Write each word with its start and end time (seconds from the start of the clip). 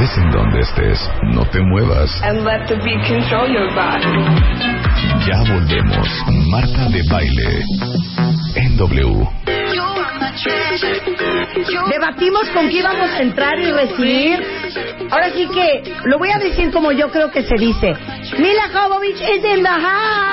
Estés 0.00 0.16
en 0.16 0.30
donde 0.30 0.60
estés, 0.60 1.10
no 1.24 1.44
te 1.50 1.60
muevas. 1.60 2.10
And 2.22 2.42
let 2.42 2.66
the 2.68 2.76
beat 2.76 3.06
control 3.06 3.48
your 3.52 3.68
body. 3.74 4.06
Ya 5.26 5.42
volvemos. 5.52 6.08
Marta 6.48 6.88
de 6.88 7.02
baile. 7.10 7.62
En 8.54 8.78
W. 8.78 9.28
Debatimos 11.90 12.48
con 12.54 12.68
qué 12.70 12.78
íbamos 12.78 13.10
a 13.10 13.20
entrar 13.20 13.58
y 13.58 13.70
recibir. 13.72 14.42
Ahora 15.10 15.30
sí 15.32 15.46
que 15.52 15.92
lo 16.04 16.18
voy 16.18 16.30
a 16.30 16.38
decir 16.38 16.70
como 16.72 16.92
yo 16.92 17.10
creo 17.10 17.30
que 17.30 17.42
se 17.42 17.56
dice. 17.56 17.94
Mila 18.38 18.70
Jovovich 18.72 19.20
is 19.20 19.44
in 19.44 19.62
the 19.62 19.68
house. 19.68 20.30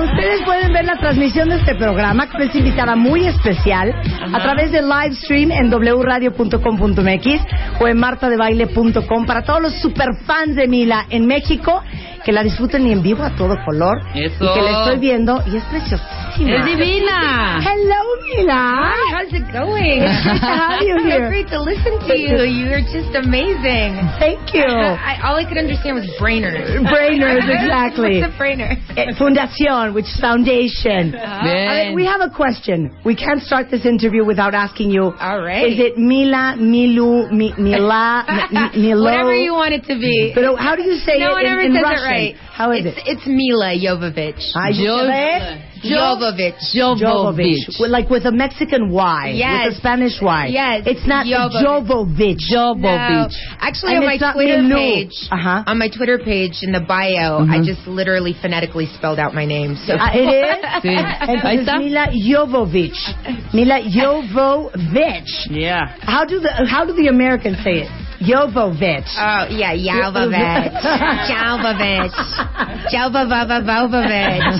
Ustedes 0.00 0.42
pueden 0.44 0.72
ver 0.72 0.84
la 0.84 0.96
transmisión 0.96 1.48
de 1.48 1.56
este 1.56 1.74
programa, 1.74 2.28
que 2.28 2.44
es 2.44 2.54
invitada 2.54 2.96
muy 2.96 3.26
especial, 3.26 3.92
a 4.32 4.40
través 4.40 4.72
de 4.72 4.82
live 4.82 5.14
stream 5.14 5.50
en 5.50 5.70
wradio.com.mx 5.70 7.80
o 7.80 7.88
en 7.88 7.98
martadebaile.com 7.98 9.26
para 9.26 9.42
todos 9.42 9.62
los 9.62 9.74
superfans 9.80 10.56
de 10.56 10.68
Mila 10.68 11.06
en 11.10 11.26
México, 11.26 11.82
que 12.24 12.32
la 12.32 12.42
disfruten 12.42 12.86
y 12.86 12.92
en 12.92 13.02
vivo 13.02 13.22
a 13.24 13.34
todo 13.36 13.56
color. 13.64 14.00
Eso. 14.14 14.44
Y 14.44 14.54
que 14.54 14.62
la 14.62 14.82
estoy 14.84 14.98
viendo 14.98 15.42
y 15.46 15.56
es 15.56 15.64
preciosísima. 15.64 16.56
¡Es 16.56 16.64
divina! 16.64 17.60
Hello, 17.60 18.00
Mila. 18.36 18.92
Hi, 18.94 19.12
how's 19.14 19.32
it 19.34 19.44
going? 19.52 20.02
It's 20.02 20.24
great 20.24 20.40
to 20.40 20.46
have 20.46 20.82
you 20.82 20.96
here. 21.04 21.24
So 21.24 21.28
great 21.28 21.48
to 21.50 21.60
listen 21.60 21.98
to 22.08 22.16
you. 22.16 22.42
You're 22.44 22.80
just 22.80 23.14
amazing. 23.14 23.98
Thank 24.18 24.54
you. 24.54 24.64
I, 24.64 25.20
all 25.24 25.36
I 25.36 25.44
could 25.44 25.58
understand 25.58 25.96
was 25.96 26.08
brainers. 26.20 26.64
Brainers, 26.88 27.44
exactly. 27.60 28.20
What's 28.22 28.34
a 28.34 28.38
brainer? 28.38 28.76
Eh, 28.96 29.12
Fundación, 29.18 29.92
which 29.94 30.06
is 30.06 30.18
foundation. 30.20 31.14
I 31.14 31.88
mean, 31.88 31.94
we 31.94 32.06
have 32.06 32.20
a 32.22 32.30
question. 32.30 32.96
We 33.04 33.14
can't 33.16 33.42
start 33.42 33.70
this 33.70 33.84
interview 33.84 34.24
without 34.24 34.54
asking 34.54 34.90
you. 34.90 35.12
All 35.18 35.42
right. 35.42 35.66
Is 35.68 35.78
it 35.78 35.98
Mila, 35.98 36.56
Milu, 36.58 37.30
Mi, 37.30 37.52
Mila, 37.58 38.24
Mi- 38.52 38.80
Milo? 38.88 39.04
Whatever 39.04 39.34
you 39.34 39.52
want 39.52 39.74
it 39.74 39.84
to 39.84 39.98
be. 39.98 40.32
But 40.34 40.56
how 40.56 40.76
do 40.76 40.82
you 40.82 40.96
say 41.04 41.18
no 41.18 41.36
it 41.36 41.44
in, 41.44 41.52
ever 41.52 41.60
in 41.60 41.72
Russian? 41.74 42.11
It 42.12 42.34
right. 42.34 42.34
How 42.52 42.70
is 42.72 42.84
it's, 42.86 42.98
it? 42.98 43.04
It's 43.06 43.26
Mila 43.26 43.72
Jovovich. 43.74 44.42
You 44.76 44.84
Jo- 44.86 45.06
said 45.08 45.58
it? 45.58 45.68
Jovovich. 45.82 46.60
Jovovich. 46.76 47.80
With, 47.80 47.90
like 47.90 48.08
with 48.08 48.24
a 48.24 48.30
Mexican 48.32 48.90
Y. 48.90 49.32
Yes. 49.34 49.66
With 49.66 49.74
a 49.74 49.78
Spanish 49.78 50.12
Y. 50.22 50.46
Yes. 50.52 50.82
It's 50.86 51.06
not 51.06 51.26
Jovovich. 51.26 52.38
Jovovich. 52.52 53.32
No. 53.32 53.56
Actually, 53.58 53.96
And 53.96 54.04
on 54.04 54.06
my 54.06 54.18
Twitter 54.32 54.58
Milu. 54.62 54.74
page, 54.76 55.16
Uh-huh. 55.30 55.64
on 55.66 55.78
my 55.78 55.88
Twitter 55.88 56.18
page 56.18 56.60
in 56.62 56.70
the 56.72 56.80
bio, 56.80 57.44
I 57.48 57.58
just 57.64 57.86
literally 57.88 58.34
phonetically 58.40 58.86
spelled 58.94 59.18
out 59.18 59.34
my 59.34 59.44
name. 59.44 59.74
So 59.86 59.94
Ah, 59.98 60.12
it 60.14 60.28
is? 60.28 60.58
Sí. 60.82 60.94
Ahí 60.96 61.58
Entonces. 61.58 61.78
Mila 61.78 62.06
Jovovich. 62.14 63.00
Mila 63.54 63.80
Jovovich. 63.82 65.50
Yeah. 65.50 65.86
How 66.00 66.24
do 66.24 66.40
the 66.40 66.50
how 66.68 66.84
do 66.84 66.92
the 66.92 67.08
Americans 67.08 67.58
say 67.64 67.82
it? 67.82 67.90
Jovovich. 68.22 69.08
Oh, 69.18 69.46
yeah, 69.50 69.74
Jalvovich. 69.74 70.72
Jalvovich. 71.30 72.16
Jalvovovovovich. 72.92 74.56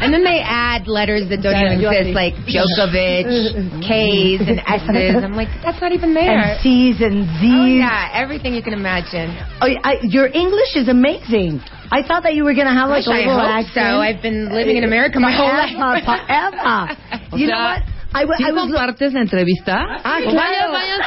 and 0.00 0.12
then 0.12 0.24
they 0.24 0.40
add 0.44 0.86
letters 0.88 1.28
that 1.28 1.42
don't 1.42 1.54
even 1.56 1.80
exist, 1.84 2.14
like 2.14 2.34
Djokovic, 2.48 3.28
K's, 3.88 4.40
and 4.46 4.60
S's. 4.66 5.22
I'm 5.22 5.34
like, 5.34 5.48
that's 5.62 5.80
not 5.80 5.92
even 5.92 6.14
there. 6.14 6.56
and 6.56 6.60
C's 6.62 7.00
and 7.00 7.24
Z's. 7.40 7.52
Oh, 7.52 7.66
yeah, 7.66 8.10
everything 8.14 8.54
you 8.54 8.62
can 8.62 8.72
imagine. 8.74 9.30
Oh, 9.60 9.68
I, 9.84 9.98
your 10.02 10.26
English 10.26 10.76
is 10.76 10.88
amazing. 10.88 11.60
I 11.92 12.02
thought 12.06 12.22
that 12.22 12.34
you 12.34 12.44
were 12.44 12.54
going 12.54 12.66
to 12.68 12.72
have 12.72 12.88
like 12.88 13.06
Wish 13.06 13.08
a 13.08 13.10
I 13.10 13.18
little 13.26 13.40
hope 13.40 13.50
accent. 13.66 13.74
so. 13.74 13.98
I've 14.00 14.22
been 14.22 14.54
living 14.54 14.76
in 14.76 14.84
America 14.84 15.18
my 15.18 15.32
whole 15.34 15.48
life. 15.50 15.74
Forever, 15.74 16.00
forever. 16.06 16.96
You 17.36 17.46
know 17.46 17.58
what? 17.62 17.82
I, 18.12 18.22
w- 18.26 18.34
¿Sí 18.38 18.44
I 18.44 18.50
was 18.50 18.66
compartes 18.66 19.12
la 19.14 19.20
entrevista? 19.22 19.86
Ah, 20.02 20.18
claro. 20.18 20.34
vayan- 20.34 20.72
váyanse 20.74 20.99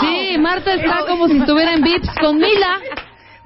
Sí, 0.00 0.36
Marta 0.38 0.74
está 0.74 1.06
como 1.06 1.28
si 1.28 1.38
estuviera 1.38 1.74
en 1.74 1.82
VIPs 1.82 2.10
con 2.20 2.36
Mila. 2.38 2.80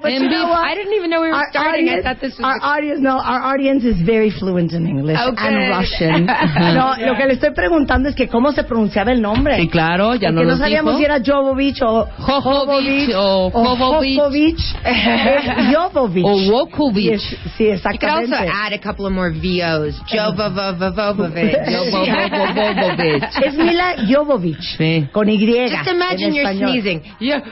But 0.01 0.13
you 0.13 0.29
know 0.29 0.47
what? 0.49 0.63
I 0.65 0.75
didn't 0.77 0.95
even 0.95 1.11
know 1.11 1.21
we 1.23 1.29
were 1.29 1.35
Our 1.35 1.51
starting. 1.51 1.89
I 1.89 1.99
audience- 1.99 2.05
thought 2.05 2.21
this 2.21 2.39
was. 2.39 2.45
our 2.47 2.59
audience, 2.63 3.01
no, 3.01 3.19
our 3.19 3.43
audience 3.53 3.83
is 3.85 4.01
very 4.07 4.31
fluent 4.31 4.73
in 4.73 4.87
English 4.87 5.19
Oh, 5.21 5.35
and. 5.37 5.57
Russian. 5.75 6.25
no, 6.79 6.95
lo 7.05 7.17
que 7.19 7.27
le 7.27 7.35
estoy 7.35 7.51
preguntando 7.53 8.09
es 8.09 8.15
que 8.15 8.29
cómo 8.29 8.53
se 8.53 8.63
pronunciaba 8.63 9.11
el 9.11 9.21
nombre. 9.21 9.57
Sí, 9.57 9.67
claro, 9.69 10.15
ya 10.15 10.29
Porque 10.29 10.33
no 10.33 10.43
no 10.45 10.51
lo 10.53 10.57
sabíamos 10.57 10.93
dijo. 10.97 10.99
si 10.99 11.05
era 11.05 11.19
Jovovich 11.25 11.83
o 11.83 12.07
Jovovich 12.17 13.11
o 13.17 13.51
Jovovich. 13.51 14.61
Jovovich. 15.75 16.25
O 16.25 16.37
Wokovich. 16.53 17.21
Sí, 17.21 17.37
sí, 17.57 17.65
You 17.65 17.77
could 17.83 18.05
also 18.05 18.35
exactamente. 18.35 18.53
add 18.55 18.73
a 18.75 18.79
couple 18.79 19.07
of 19.07 19.13
more 19.13 19.31
VOs. 19.33 20.01
Jovovovovovovich. 20.07 21.57
Jovovich. 21.67 23.25
Es 23.45 23.55
Mila 23.57 23.95
Jovovich. 24.09 24.77
Sí. 24.77 25.09
Con 25.13 25.29
Y. 25.29 25.39
Just 25.39 25.89
imagine 25.91 26.35
you're 26.35 26.53
sneezing. 26.55 27.03
Yeah. 27.19 27.43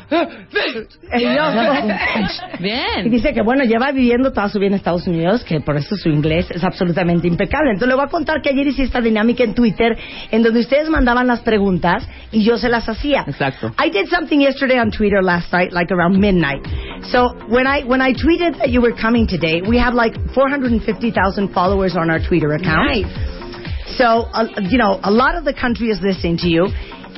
Jovovich. 2.40 2.60
Y 2.60 2.62
Bien. 2.62 3.10
dice 3.10 3.32
que 3.32 3.42
bueno, 3.42 3.64
lleva 3.64 3.92
viviendo 3.92 4.32
toda 4.32 4.48
su 4.48 4.58
vida 4.58 4.68
en 4.68 4.74
Estados 4.74 5.06
Unidos, 5.06 5.44
que 5.44 5.60
por 5.60 5.76
eso 5.76 5.96
su 5.96 6.08
inglés 6.08 6.50
es 6.50 6.64
absolutamente 6.64 7.28
impecable. 7.28 7.70
Entonces 7.70 7.88
le 7.88 7.94
voy 7.94 8.04
a 8.04 8.08
contar 8.08 8.40
que 8.42 8.50
ayer 8.50 8.66
hice 8.66 8.82
esta 8.82 9.00
dinámica 9.00 9.44
en 9.44 9.54
Twitter, 9.54 9.96
en 10.30 10.42
donde 10.42 10.60
ustedes 10.60 10.88
mandaban 10.88 11.26
las 11.26 11.40
preguntas 11.40 12.06
y 12.32 12.44
yo 12.44 12.58
se 12.58 12.68
las 12.68 12.88
hacía. 12.88 13.24
Exacto. 13.26 13.72
I 13.78 13.90
did 13.90 14.08
something 14.08 14.40
yesterday 14.40 14.78
on 14.78 14.90
Twitter 14.90 15.22
last 15.22 15.52
night, 15.52 15.72
like 15.72 15.92
around 15.92 16.18
midnight. 16.18 16.64
So 17.10 17.34
when 17.48 17.66
I 17.66 17.84
when 17.84 18.00
I 18.00 18.12
tweeted 18.12 18.58
that 18.58 18.70
you 18.70 18.80
were 18.80 18.94
coming 18.94 19.26
today, 19.26 19.62
we 19.62 19.78
have 19.78 19.94
like 19.94 20.14
450,000 20.34 21.52
followers 21.52 21.96
on 21.96 22.10
our 22.10 22.20
Twitter 22.20 22.52
account. 22.52 22.86
Nice. 22.86 23.36
So, 23.96 24.28
uh, 24.32 24.48
you 24.68 24.78
know, 24.78 24.98
a 25.02 25.10
lot 25.10 25.36
of 25.36 25.44
the 25.44 25.54
country 25.54 25.88
is 25.88 26.00
listening 26.02 26.38
to 26.38 26.48
you. 26.48 26.68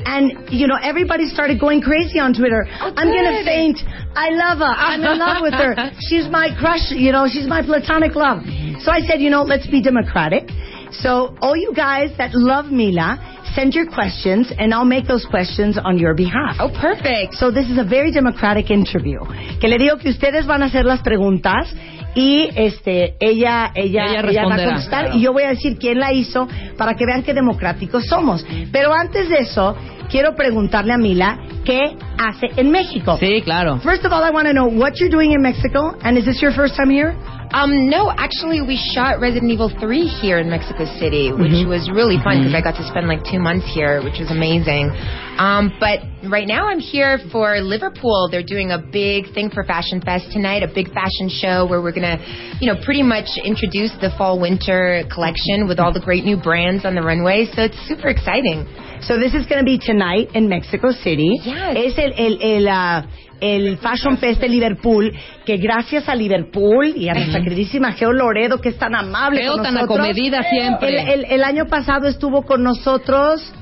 And, 0.05 0.49
you 0.51 0.69
know, 0.69 0.77
everybody 0.81 1.27
started 1.27 1.59
going 1.59 1.83
crazy 1.83 2.21
on 2.21 2.33
Twitter. 2.33 2.65
I'm 2.71 3.09
going 3.09 3.25
to 3.25 3.45
faint. 3.45 3.81
I 4.19 4.31
love 4.31 4.59
her. 4.59 4.75
I'm 4.89 5.01
in 5.01 5.19
love 5.19 5.39
with 5.43 5.55
her. 5.55 5.73
She's 6.09 6.27
my 6.29 6.49
crush. 6.59 6.91
You 6.91 7.13
know, 7.13 7.27
she's 7.29 7.47
my 7.47 7.63
platonic 7.63 8.15
love. 8.17 8.43
So 8.83 8.91
I 8.91 9.01
said, 9.07 9.21
you 9.21 9.31
know, 9.31 9.43
let's 9.43 9.67
be 9.69 9.81
democratic. 9.81 10.51
So 10.91 11.37
all 11.41 11.57
you 11.57 11.73
guys 11.75 12.11
that 12.19 12.35
love 12.35 12.67
Mila, 12.67 13.19
send 13.55 13.75
your 13.75 13.87
questions, 13.87 14.51
and 14.59 14.73
I'll 14.75 14.85
make 14.85 15.07
those 15.07 15.25
questions 15.29 15.79
on 15.79 15.99
your 15.99 16.15
behalf. 16.15 16.57
Oh, 16.59 16.71
perfect. 16.81 17.35
So 17.35 17.51
this 17.51 17.69
is 17.69 17.79
a 17.79 17.85
very 17.85 18.11
democratic 18.11 18.71
interview. 18.71 19.21
Que 19.61 19.69
le 19.69 19.79
digo 19.79 19.99
que 20.01 20.11
ustedes 20.11 20.47
van 20.47 20.63
a 20.63 20.67
hacer 20.67 20.85
las 20.85 21.01
preguntas 21.03 21.73
y 22.15 22.49
este 22.57 23.15
ella 23.21 23.71
ella 23.75 24.07
Ella 24.07 24.23
va 24.23 24.55
a 24.55 24.59
contestar 24.59 25.05
claro. 25.05 25.17
y 25.17 25.21
yo 25.21 25.33
voy 25.33 25.45
a 25.45 25.51
decir 25.51 25.77
quién 25.79 26.01
la 26.01 26.13
hizo 26.13 26.49
para 26.77 26.95
que 26.95 27.05
vean 27.07 27.23
qué 27.23 27.35
democráticos 27.35 28.07
somos. 28.07 28.45
Pero 28.73 28.93
antes 28.93 29.29
de 29.29 29.39
eso, 29.41 29.77
quiero 30.11 30.35
preguntarle 30.35 30.93
a 30.93 30.99
Mila 30.99 31.39
qué 31.65 31.97
hace 32.19 32.49
en 32.57 32.71
México. 32.71 33.17
Sí, 33.21 33.43
claro. 33.43 33.79
First 33.81 34.05
of 34.05 34.13
all, 34.13 34.23
I 34.25 34.31
want 34.31 34.47
to 34.49 34.53
know 34.55 34.67
what 34.67 34.99
you're 34.99 35.11
doing 35.11 35.33
in 35.33 35.43
Mexico, 35.43 35.95
and 36.03 36.17
is 36.19 36.25
this 36.25 36.41
your 36.43 36.53
first 36.53 36.75
time 36.77 36.91
here? 36.91 37.15
Um, 37.51 37.89
no, 37.89 38.11
actually, 38.11 38.61
we 38.61 38.77
shot 38.93 39.21
Resident 39.21 39.51
Evil 39.51 39.73
3 39.81 40.05
here 40.21 40.39
in 40.39 40.51
Mexico 40.51 40.85
City, 41.01 41.33
which 41.33 41.49
Mm-hmm. 41.53 41.69
was 41.71 41.89
really 41.89 42.19
fun 42.23 42.41
because 42.45 42.53
I 42.55 42.61
got 42.61 42.77
to 42.77 42.85
spend 42.87 43.09
like 43.09 43.25
two 43.25 43.39
months 43.41 43.65
here, 43.73 44.03
which 44.05 44.21
was 44.21 44.31
amazing. 44.31 44.93
Um, 45.39 45.73
but 45.81 46.01
right 46.29 46.47
now 46.47 46.69
I'm 46.69 46.79
here 46.79 47.17
for 47.33 47.61
Liverpool. 47.61 48.29
They're 48.31 48.45
doing 48.45 48.73
a 48.73 48.79
big 48.79 49.33
thing 49.33 49.49
for 49.49 49.65
Fashion 49.65 50.03
Fest 50.05 50.29
tonight, 50.31 50.63
a 50.63 50.69
big 50.69 50.93
fashion 50.93 51.31
show 51.33 51.65
where 51.65 51.81
we're 51.81 51.95
gonna, 51.97 52.21
you 52.61 52.69
know, 52.69 52.77
pretty 52.85 53.03
much 53.03 53.29
introduce 53.43 53.93
the 54.05 54.11
fall 54.19 54.39
winter 54.39 55.05
collection 55.09 55.67
with 55.67 55.79
all 55.81 55.93
the 55.93 56.01
great 56.05 56.25
new 56.25 56.37
brands 56.37 56.85
on 56.85 56.95
the 56.95 57.03
runway. 57.03 57.47
So 57.57 57.63
it's 57.65 57.79
super 57.89 58.09
exciting. 58.09 58.67
So 59.03 59.17
this 59.19 59.35
is 59.35 59.47
going 59.47 59.59
to 59.59 59.65
be 59.65 59.79
tonight 59.79 60.31
in 60.35 60.49
Mexico 60.49 60.91
City. 60.93 61.39
Yes. 61.45 61.77
Es 61.77 61.99
el, 61.99 62.13
el, 62.17 62.39
el, 62.43 62.69
ah, 62.69 63.05
el 63.41 63.79
Fashion 63.79 64.17
Fest 64.19 64.41
de 64.41 64.49
Liverpool, 64.49 65.13
que 65.45 65.57
gracias 65.57 66.09
a 66.09 66.15
Liverpool 66.15 66.93
y 66.97 67.09
a 67.09 67.15
nuestra 67.15 67.41
queridísima 67.43 67.93
Geo 67.93 68.13
Loredo, 68.13 68.61
que 68.61 68.71
es 68.71 68.79
tan 68.79 68.95
amable 68.95 69.43
Geo 69.43 69.55
con 69.55 69.63
tan 69.63 69.75
nosotros. 69.75 69.99
acomedida 69.99 70.43
siempre. 70.43 70.89
El, 70.89 71.25
el, 71.25 71.25
el 71.33 71.45
año 71.45 71.67
pasado 71.67 72.07
estuvo 72.09 72.43
con 72.43 72.63
nosotros... 72.63 73.53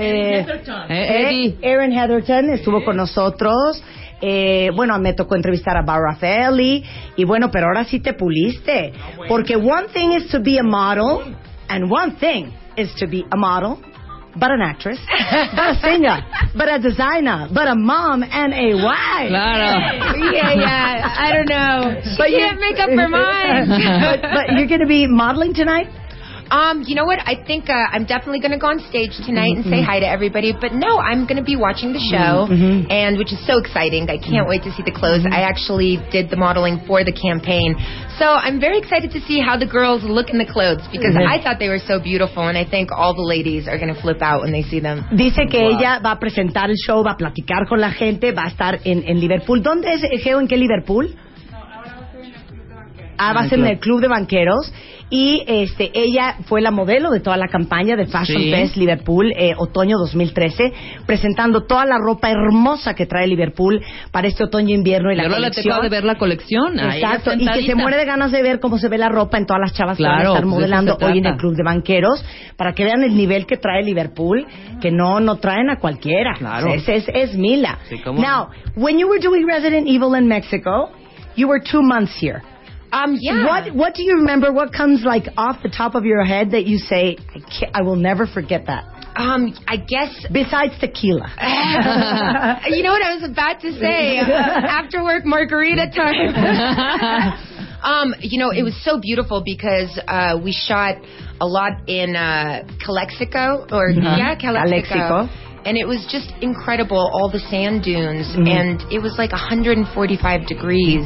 Eh, 0.00 0.46
Eh, 0.88 0.88
eh, 0.88 1.56
Erin 1.60 1.92
Heatherton 1.92 2.50
estuvo 2.50 2.84
con 2.84 2.96
nosotros. 2.96 3.82
Eh, 4.20 4.70
bueno, 4.76 4.96
me 5.00 5.12
tocó 5.12 5.34
entrevistar 5.34 5.76
a 5.76 5.82
Bar 5.82 6.00
Raffaelli. 6.00 6.84
Y 7.16 7.24
bueno, 7.24 7.50
pero 7.50 7.66
ahora 7.66 7.82
sí 7.84 7.98
te 7.98 8.12
puliste. 8.12 8.92
Porque 9.28 9.56
one 9.56 9.88
thing 9.92 10.10
is 10.12 10.28
to 10.28 10.40
be 10.40 10.56
a 10.58 10.62
model, 10.62 11.34
and 11.68 11.90
one 11.90 12.12
thing 12.20 12.52
is 12.76 12.94
to 12.94 13.08
be 13.08 13.24
a 13.32 13.36
model, 13.36 13.78
but 14.36 14.50
an 14.50 14.60
actress, 14.60 14.98
but 15.08 15.76
a 15.76 15.80
singer, 15.80 16.20
but 16.56 16.68
a 16.68 16.78
designer, 16.78 17.48
but 17.52 17.66
a 17.68 17.74
mom 17.74 18.22
and 18.22 18.52
a 18.52 18.74
wife. 18.74 19.28
Claro. 19.30 20.32
Yeah, 20.32 20.52
yeah. 20.52 21.16
I 21.18 21.32
don't 21.32 21.48
know. 21.48 22.00
She 22.02 22.14
But 22.18 22.30
you- 22.30 22.38
can't 22.38 22.60
make 22.60 22.78
up 22.78 22.90
her 22.90 23.08
mind. 23.22 23.68
but, 23.68 24.22
but 24.22 24.52
you're 24.56 24.68
going 24.68 24.80
to 24.80 24.86
be 24.86 25.06
modeling 25.06 25.54
tonight? 25.54 25.88
Um, 26.50 26.82
you 26.86 26.94
know 26.94 27.04
what? 27.04 27.20
I 27.20 27.36
think 27.36 27.68
uh, 27.68 27.76
I'm 27.76 28.06
definitely 28.06 28.40
going 28.40 28.52
to 28.52 28.58
go 28.58 28.68
on 28.68 28.80
stage 28.88 29.12
tonight 29.24 29.52
and 29.52 29.64
say 29.64 29.84
mm-hmm. 29.84 29.90
hi 29.90 30.00
to 30.00 30.08
everybody. 30.08 30.56
But 30.56 30.72
no, 30.72 30.98
I'm 30.98 31.28
going 31.28 31.36
to 31.36 31.44
be 31.44 31.56
watching 31.56 31.92
the 31.92 32.00
show, 32.00 32.48
mm-hmm. 32.48 32.88
Mm-hmm. 32.88 32.90
and 32.90 33.18
which 33.18 33.32
is 33.32 33.40
so 33.46 33.58
exciting. 33.60 34.08
I 34.08 34.16
can't 34.16 34.48
wait 34.48 34.64
to 34.64 34.72
see 34.72 34.82
the 34.82 34.94
clothes. 34.94 35.28
I 35.28 35.44
actually 35.44 36.00
did 36.10 36.30
the 36.30 36.36
modeling 36.36 36.80
for 36.86 37.04
the 37.04 37.12
campaign, 37.12 37.76
so 38.16 38.24
I'm 38.24 38.58
very 38.60 38.78
excited 38.78 39.12
to 39.12 39.20
see 39.28 39.40
how 39.40 39.58
the 39.58 39.68
girls 39.68 40.02
look 40.04 40.30
in 40.30 40.38
the 40.38 40.48
clothes 40.48 40.82
because 40.90 41.12
I 41.14 41.36
thought 41.42 41.60
they 41.60 41.68
were 41.68 41.84
so 41.84 42.00
beautiful, 42.00 42.48
and 42.48 42.56
I 42.56 42.64
think 42.64 42.90
all 42.90 43.14
the 43.14 43.26
ladies 43.26 43.68
are 43.68 43.76
going 43.76 43.92
to 43.92 44.00
flip 44.00 44.22
out 44.22 44.40
when 44.40 44.52
they 44.52 44.62
see 44.62 44.80
them. 44.80 45.04
Dice 45.12 45.44
que 45.50 45.60
ella 45.60 46.00
va 46.02 46.12
a 46.12 46.18
presentar 46.18 46.70
el 46.70 46.76
show, 46.76 47.04
va 47.04 47.12
a 47.12 47.16
platicar 47.16 47.68
con 47.68 47.80
la 47.80 47.90
gente, 47.90 48.32
va 48.32 48.44
a 48.44 48.48
estar 48.48 48.80
en, 48.84 49.04
en 49.04 49.20
Liverpool. 49.20 49.62
¿Dónde 49.62 49.92
es, 49.92 50.00
Geo? 50.22 50.40
¿En 50.40 50.48
qué 50.48 50.56
Liverpool? 50.56 51.14
Ah, 53.18 53.32
va 53.32 53.40
a 53.40 53.48
ser 53.48 53.58
en 53.58 53.66
el 53.66 53.78
Club 53.78 54.00
de 54.00 54.08
Banqueros. 54.08 54.72
Y 55.10 55.42
este, 55.46 55.90
ella 55.94 56.36
fue 56.44 56.60
la 56.60 56.70
modelo 56.70 57.10
de 57.10 57.20
toda 57.20 57.38
la 57.38 57.48
campaña 57.48 57.96
de 57.96 58.06
Fashion 58.06 58.42
Sí. 58.42 58.50
Fest 58.50 58.76
Liverpool 58.76 59.32
eh, 59.36 59.54
otoño 59.56 59.96
2013, 59.98 60.72
presentando 61.06 61.62
toda 61.64 61.86
la 61.86 61.96
ropa 61.98 62.30
hermosa 62.30 62.92
que 62.94 63.06
trae 63.06 63.26
Liverpool 63.26 63.80
para 64.12 64.28
este 64.28 64.44
otoño-invierno 64.44 65.10
y 65.10 65.16
la 65.16 65.22
le 65.22 65.30
colección. 65.30 65.64
toca 65.76 65.82
de 65.82 65.88
ver 65.88 66.04
la 66.04 66.16
colección. 66.16 66.78
Exacto, 66.78 67.32
y 67.32 67.46
que 67.46 67.62
se 67.62 67.74
muere 67.74 67.96
de 67.96 68.04
ganas 68.04 68.32
de 68.32 68.42
ver 68.42 68.60
cómo 68.60 68.76
se 68.78 68.88
ve 68.88 68.98
la 68.98 69.08
ropa 69.08 69.38
en 69.38 69.46
todas 69.46 69.60
las 69.60 69.72
chavas 69.72 69.96
que 69.96 70.02
van 70.02 70.12
a 70.12 70.16
Claro, 70.16 70.30
estar 70.34 70.42
pues 70.44 70.54
modelando 70.54 70.96
se 70.98 71.04
hoy 71.06 71.18
en 71.18 71.26
el 71.26 71.36
Club 71.36 71.54
de 71.56 71.62
Banqueros, 71.62 72.22
para 72.56 72.74
que 72.74 72.84
vean 72.84 73.02
el 73.02 73.16
nivel 73.16 73.46
que 73.46 73.56
trae 73.56 73.82
Liverpool, 73.82 74.46
que 74.82 74.90
no 74.90 75.20
no 75.20 75.36
traen 75.36 75.70
a 75.70 75.76
cualquiera. 75.78 76.34
Claro. 76.36 76.68
Es, 76.74 76.86
es, 76.88 77.08
es 77.14 77.34
Mila. 77.34 77.78
Sí, 77.88 77.98
Now, 78.04 78.48
when 78.76 78.98
you 78.98 79.08
were 79.08 79.20
doing 79.20 79.46
Resident 79.46 79.86
Evil 79.88 80.14
in 80.16 80.28
Mexico, 80.28 80.90
you 81.34 81.48
were 81.48 81.62
two 81.62 81.80
months 81.82 82.12
here. 82.22 82.42
Um, 82.92 83.16
yeah. 83.20 83.44
What 83.44 83.74
What 83.74 83.94
do 83.94 84.02
you 84.02 84.16
remember? 84.16 84.52
What 84.52 84.72
comes 84.72 85.02
like 85.04 85.24
off 85.36 85.62
the 85.62 85.68
top 85.68 85.94
of 85.94 86.04
your 86.04 86.24
head 86.24 86.52
that 86.52 86.66
you 86.66 86.78
say, 86.78 87.16
I, 87.34 87.40
can't, 87.40 87.74
I 87.74 87.82
will 87.82 87.96
never 87.96 88.26
forget 88.26 88.66
that? 88.66 88.84
Um, 89.16 89.52
I 89.66 89.76
guess 89.76 90.26
Besides 90.32 90.74
tequila. 90.80 91.26
you 92.70 92.82
know 92.82 92.92
what 92.92 93.02
I 93.02 93.14
was 93.14 93.28
about 93.28 93.60
to 93.62 93.72
say? 93.72 94.18
Uh, 94.20 94.26
after 94.28 95.02
work 95.02 95.24
margarita 95.24 95.90
time. 95.90 97.34
um, 97.82 98.14
you 98.20 98.38
know, 98.38 98.50
it 98.50 98.62
was 98.62 98.78
so 98.84 99.00
beautiful 99.00 99.42
because 99.44 99.98
uh, 100.06 100.38
we 100.42 100.52
shot 100.52 100.96
a 101.40 101.46
lot 101.46 101.88
in 101.88 102.14
uh, 102.16 102.62
Calexico, 102.84 103.66
or 103.70 103.90
yeah, 103.90 104.34
Calexico. 104.38 104.88
Calexico. 104.88 105.47
And 105.64 105.76
it 105.76 105.86
was 105.86 106.06
just 106.10 106.32
incredible, 106.40 106.96
all 107.12 107.28
the 107.30 107.40
sand 107.50 107.82
dunes, 107.82 108.26
and 108.36 108.80
it 108.90 109.02
was 109.02 109.16
like 109.18 109.32
145 109.32 110.46
degrees 110.46 111.04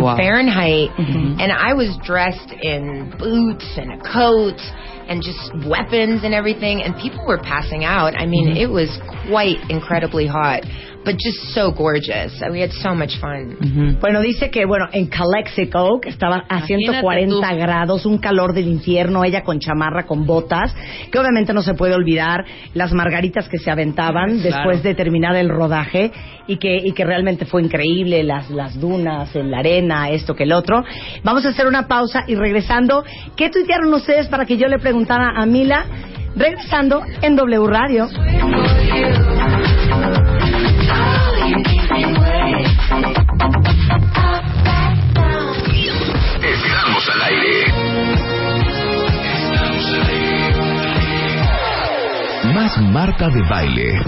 Wow. 0.00 0.16
Fahrenheit, 0.16 0.90
and 0.98 1.52
I 1.52 1.74
was 1.74 1.96
dressed 2.02 2.50
in 2.62 3.12
boots 3.18 3.66
and 3.76 3.92
a 3.92 3.98
coat 4.02 4.58
and 5.08 5.22
just 5.22 5.52
weapons 5.68 6.22
and 6.24 6.32
everything, 6.34 6.82
and 6.82 6.96
people 6.96 7.24
were 7.26 7.38
passing 7.38 7.84
out. 7.84 8.14
I 8.16 8.26
mean, 8.26 8.56
it 8.56 8.70
was 8.70 8.88
quite 9.28 9.58
incredibly 9.68 10.26
hot, 10.26 10.62
but 11.04 11.16
just 11.18 11.52
so 11.54 11.72
gorgeous. 11.72 12.40
We 12.50 12.60
had 12.60 12.70
so 12.70 12.94
much 12.94 13.18
fun. 13.20 13.98
Bueno, 14.00 14.22
dice 14.22 14.50
que, 14.50 14.66
bueno, 14.66 14.86
en 14.92 15.08
Calexico, 15.08 15.98
que 16.00 16.10
estaba 16.10 16.44
a 16.48 16.58
Imagínate 16.58 17.00
140 17.00 17.50
tú. 17.50 17.56
grados, 17.58 18.06
un 18.06 18.18
calor 18.18 18.52
del 18.54 18.68
infierno, 18.68 19.24
ella 19.24 19.42
con 19.42 19.58
chamarra, 19.58 20.06
con 20.06 20.26
botas, 20.26 20.74
que 21.10 21.18
obviamente 21.18 21.52
no 21.52 21.62
se 21.62 21.74
puede 21.74 21.94
olvidar 21.94 22.44
las 22.74 22.92
margaritas 22.92 23.48
que 23.48 23.58
se 23.58 23.70
después 24.42 24.82
de 24.82 24.94
terminar 24.94 25.36
el 25.36 25.48
rodaje 25.48 26.12
y 26.46 26.56
que, 26.56 26.76
y 26.76 26.92
que 26.92 27.04
realmente 27.04 27.44
fue 27.44 27.62
increíble, 27.62 28.22
las, 28.22 28.50
las 28.50 28.78
dunas, 28.78 29.34
en 29.36 29.50
la 29.50 29.58
arena, 29.58 30.10
esto 30.10 30.34
que 30.34 30.44
el 30.44 30.52
otro. 30.52 30.84
Vamos 31.22 31.44
a 31.46 31.50
hacer 31.50 31.66
una 31.66 31.86
pausa 31.86 32.24
y 32.26 32.34
regresando, 32.34 33.04
¿qué 33.36 33.50
tuitearon 33.50 33.92
ustedes 33.94 34.28
para 34.28 34.44
que 34.46 34.56
yo 34.56 34.66
le 34.66 34.78
preguntara 34.78 35.32
a 35.36 35.46
Mila? 35.46 35.84
Regresando 36.36 37.02
en 37.22 37.36
W 37.36 37.66
Radio. 37.66 38.08
Estamos 46.42 47.08
al 47.10 47.22
aire. 47.22 47.79
Marta 52.78 53.28
de 53.28 53.42
Baile. 53.48 54.00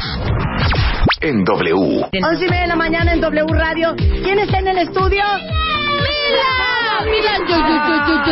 En 1.20 1.44
W. 1.44 2.06
11 2.12 2.44
y 2.44 2.48
media 2.48 2.62
de 2.62 2.66
la 2.68 2.76
mañana 2.76 3.12
en 3.12 3.20
W 3.20 3.46
Radio. 3.50 3.94
¿Quién 3.96 4.38
está 4.38 4.58
en 4.60 4.68
el 4.68 4.78
estudio? 4.78 5.22
Milan, 7.04 7.42
yo, 7.48 7.56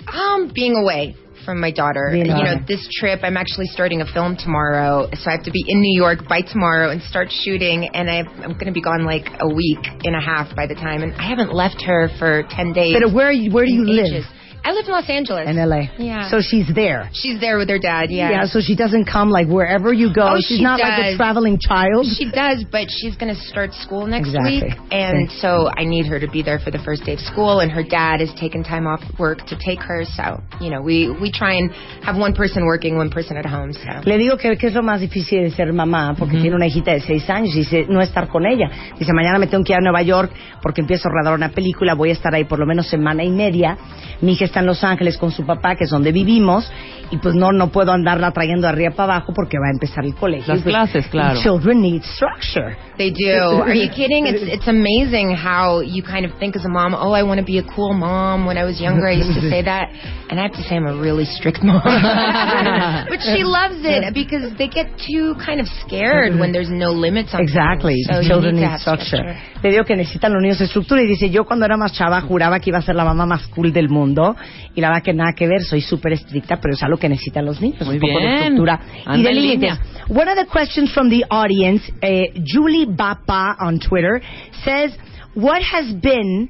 Um, 0.07 0.51
being 0.55 0.75
away 0.77 1.15
from 1.45 1.61
my 1.61 1.71
daughter. 1.71 2.13
You 2.15 2.25
know, 2.25 2.57
this 2.67 2.87
trip, 2.99 3.21
I'm 3.23 3.37
actually 3.37 3.67
starting 3.67 4.01
a 4.01 4.07
film 4.07 4.37
tomorrow, 4.37 5.09
so 5.13 5.31
I 5.31 5.35
have 5.35 5.45
to 5.45 5.51
be 5.51 5.65
in 5.67 5.81
New 5.81 5.97
York 5.99 6.29
by 6.29 6.43
tomorrow 6.43 6.91
and 6.91 7.03
start 7.03 7.29
shooting. 7.31 7.89
And 7.95 8.11
I, 8.11 8.19
I'm 8.19 8.55
going 8.55 8.67
to 8.67 8.73
be 8.73 8.83
gone 8.83 9.05
like 9.05 9.27
a 9.41 9.49
week 9.49 9.85
and 10.05 10.15
a 10.15 10.21
half 10.21 10.55
by 10.55 10.67
the 10.67 10.75
time, 10.75 11.03
and 11.03 11.15
I 11.15 11.29
haven't 11.29 11.53
left 11.53 11.83
her 11.83 12.09
for 12.19 12.45
ten 12.51 12.73
days. 12.73 12.97
But 13.01 13.13
where, 13.13 13.33
where 13.51 13.65
do 13.65 13.73
you 13.73 13.83
in 13.83 13.97
live? 13.97 14.25
I 14.65 14.73
live 14.73 14.85
in 14.87 14.93
Los 14.93 15.09
Angeles. 15.09 15.49
In 15.49 15.57
LA. 15.57 15.89
Yeah. 15.99 16.29
So 16.31 16.41
she's 16.41 16.67
there. 16.75 17.09
She's 17.13 17.41
there 17.41 17.57
with 17.59 17.69
her 17.71 17.79
dad. 17.79 18.11
Yeah. 18.11 18.31
Yeah, 18.31 18.45
so 18.47 18.61
she 18.61 18.77
doesn't 18.77 19.07
come 19.07 19.31
like 19.31 19.47
wherever 19.49 19.93
you 19.93 20.13
go. 20.13 20.35
Oh, 20.35 20.37
she's 20.37 20.59
she 20.59 20.63
not 20.63 20.81
like 20.81 20.99
a 20.99 21.03
does. 21.11 21.17
traveling 21.17 21.59
child. 21.59 22.07
She 22.07 22.31
does, 22.31 22.65
but 22.71 22.89
she's 22.91 23.17
going 23.17 23.35
to 23.35 23.41
start 23.41 23.73
school 23.75 24.07
next 24.07 24.29
Exactly. 24.29 24.63
week, 24.63 24.73
and 24.91 25.29
Okay. 25.29 25.37
so 25.41 25.71
I 25.77 25.85
need 25.85 26.07
her 26.07 26.21
to 26.21 26.29
be 26.29 26.43
there 26.43 26.59
for 26.59 26.71
the 26.71 26.79
first 26.81 27.05
day 27.05 27.15
of 27.15 27.21
school. 27.21 27.61
And 27.61 27.71
her 27.73 27.83
dad 27.83 28.21
is 28.21 28.31
taking 28.39 28.63
time 28.63 28.87
off 28.87 29.01
work 29.19 29.47
to 29.47 29.57
take 29.57 29.81
her, 29.83 30.05
so 30.05 30.43
you 30.61 30.71
know 30.71 30.83
we 30.83 31.09
we 31.11 31.31
try 31.33 31.55
and 31.55 31.71
have 32.05 32.17
one 32.17 32.35
person 32.35 32.67
working, 32.67 32.97
one 32.97 33.11
person 33.11 33.37
at 33.37 33.47
home. 33.47 33.73
So 33.73 33.89
Le 34.05 34.19
digo 34.19 34.37
que, 34.39 34.57
que 34.57 34.67
es 34.69 34.75
lo 34.75 34.83
más 34.83 35.01
difícil 35.01 35.43
de 35.45 35.51
ser 35.51 35.73
mamá, 35.73 36.15
porque 36.19 36.37
tiene 36.39 36.57
una 36.57 36.67
hijita 36.67 36.93
de 36.93 37.01
seis 37.01 37.29
años 37.31 37.55
y 37.55 37.61
dice 37.61 37.87
no 37.89 38.01
estar 38.03 38.29
con 38.29 38.45
ella. 38.45 38.69
Dice, 38.99 39.13
mañana 39.13 39.39
me 39.39 39.47
tengo 39.47 39.65
que 39.65 39.73
ir 39.73 39.79
a 39.79 39.81
Nueva 39.81 40.03
York 40.03 40.31
porque 40.63 40.81
empiezo 40.81 41.09
a 41.09 41.13
rodar 41.13 41.35
una 41.35 41.51
película, 41.51 41.95
voy 41.95 42.11
a 42.11 42.13
estar 42.13 42.35
ahí 42.35 42.45
por 42.45 42.59
lo 42.59 42.67
menos 42.67 42.89
semana 42.89 43.23
y 43.25 43.31
media. 43.31 43.77
Mi 44.21 44.33
hija 44.33 44.48
está 44.49 44.61
en 44.61 44.67
Los 44.67 44.83
Ángeles 44.85 45.17
con 45.17 45.31
su 45.31 45.47
papá, 45.47 45.77
que 45.77 45.85
es 45.85 45.91
donde 45.91 46.13
vivimos, 46.13 46.71
y 47.11 47.17
pues 47.19 47.35
no 47.35 47.53
no 47.53 47.69
puedo 47.69 47.93
andarla 47.93 48.31
trayendo 48.33 48.69
arriba 48.69 48.91
para 48.95 49.15
abajo 49.15 49.33
porque 49.35 49.59
va 49.59 49.69
a 49.69 49.73
empezar 49.73 50.05
el 50.05 50.15
colegio. 50.15 50.55
Las 50.55 50.63
pues, 50.63 50.75
clases, 50.75 51.07
claro. 51.09 51.41
Children 51.41 51.81
need 51.81 52.03
structure. 52.03 52.77
they 52.99 53.11
do. 53.11 53.63
Are 53.63 53.75
you 53.75 53.89
kidding? 53.89 54.27
It's 54.27 54.43
it's 54.43 54.69
amazing 54.69 55.35
how 55.35 55.81
you 55.81 56.03
kind 56.03 56.27
of 56.27 56.33
think 56.39 56.57
as 56.57 56.65
a 56.65 56.69
mom. 56.69 56.95
Oh, 56.95 57.13
I 57.13 57.23
want 57.23 57.39
to 57.41 57.47
be 57.47 57.59
a 57.59 57.67
cool 57.75 57.95
mom. 57.95 58.45
When 58.45 58.59
I 58.59 58.65
was 58.65 58.81
younger, 58.81 59.07
I 59.07 59.13
used 59.13 59.35
to 59.41 59.49
say 59.49 59.63
that, 59.63 59.89
and 60.29 60.39
I 60.39 60.43
have 60.43 60.53
to 60.53 60.63
say 60.63 60.77
I'm 60.77 60.87
a 60.87 61.01
really 61.01 61.25
strict 61.25 61.63
mom. 61.63 61.83
but 63.09 63.21
she 63.23 63.45
loves 63.45 63.81
it 63.85 64.13
because 64.13 64.53
they 64.59 64.69
get 64.69 64.91
too 64.99 65.35
kind 65.45 65.61
of 65.61 65.67
scared 65.87 66.39
when 66.39 66.53
there's 66.53 66.71
no 66.71 66.91
limits 66.91 67.33
on 67.33 67.41
Exactly. 67.41 68.03
So 68.11 68.21
Children 68.23 68.57
need 68.57 68.67
have 68.67 68.81
structure. 68.81 69.39
Le 69.63 69.71
digo 69.71 69.85
que 69.85 69.97
necesitan 69.97 70.33
los 70.33 70.43
niños 70.43 70.61
estructura 70.61 71.03
y 71.03 71.07
dice, 71.07 71.31
yo 71.31 71.45
cuando 71.45 71.65
era 71.65 71.77
más 71.77 71.93
chava 71.93 72.21
juraba 72.21 72.61
que 72.61 72.71
iba 72.71 72.79
a 72.79 72.83
ser 72.83 72.95
la 72.95 73.05
mamá 73.05 73.27
más 73.27 73.47
cool 73.49 73.73
del 73.73 73.89
mundo 73.89 74.37
y 74.75 74.81
la 74.81 74.89
verdad 74.89 75.03
que 75.03 75.13
nada 75.13 75.33
que 75.33 75.47
ver, 75.47 75.63
soy 75.63 75.81
súper 75.81 76.13
estricta, 76.13 76.57
pero 76.61 76.75
es 76.75 76.83
algo 76.83 76.97
que 76.99 77.09
necesitan 77.09 77.45
los 77.45 77.61
niños, 77.61 77.85
Muy 77.87 77.97
un 77.97 78.01
poco 78.01 78.19
de 78.19 78.27
bien. 78.27 78.35
estructura 78.39 78.81
y 78.95 79.03
Anda 79.07 79.31
de 79.31 79.37
en 79.37 79.43
límites. 79.43 79.61
línea. 79.79 79.81
One 80.09 80.29
of 80.31 80.37
the 80.37 80.47
questions 80.47 80.93
from 80.93 81.09
the 81.11 81.25
audience, 81.31 81.83
eh, 82.03 82.33
Julie 82.45 82.87
Bapa 82.87 83.57
on 83.61 83.79
Twitter, 83.81 84.21
says, 84.65 84.93
what 85.35 85.63
has 85.63 85.93
been 86.01 86.49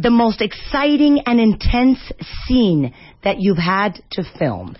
the 0.00 0.10
most 0.10 0.40
exciting 0.40 1.20
and 1.26 1.38
intense 1.40 1.98
scene 2.46 2.92
that 3.22 3.36
you've 3.40 3.58
had 3.62 4.00
to 4.12 4.22
film? 4.38 4.74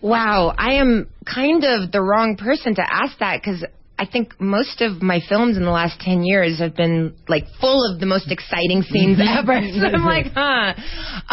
Wow, 0.00 0.54
I 0.56 0.74
am 0.74 1.08
kind 1.24 1.64
of 1.64 1.90
the 1.90 2.00
wrong 2.00 2.36
person 2.36 2.74
to 2.76 2.82
ask 2.82 3.18
that 3.18 3.40
because 3.42 3.64
I 3.98 4.06
think 4.06 4.40
most 4.40 4.80
of 4.80 5.02
my 5.02 5.20
films 5.28 5.56
in 5.56 5.64
the 5.64 5.72
last 5.72 6.00
10 6.00 6.22
years 6.22 6.60
have 6.60 6.76
been 6.76 7.16
like 7.26 7.44
full 7.60 7.92
of 7.92 7.98
the 7.98 8.06
most 8.06 8.30
exciting 8.30 8.82
scenes 8.82 9.18
ever. 9.20 9.60
So 9.78 9.86
I'm 9.86 10.04
like, 10.04 10.26
huh. 10.34 10.74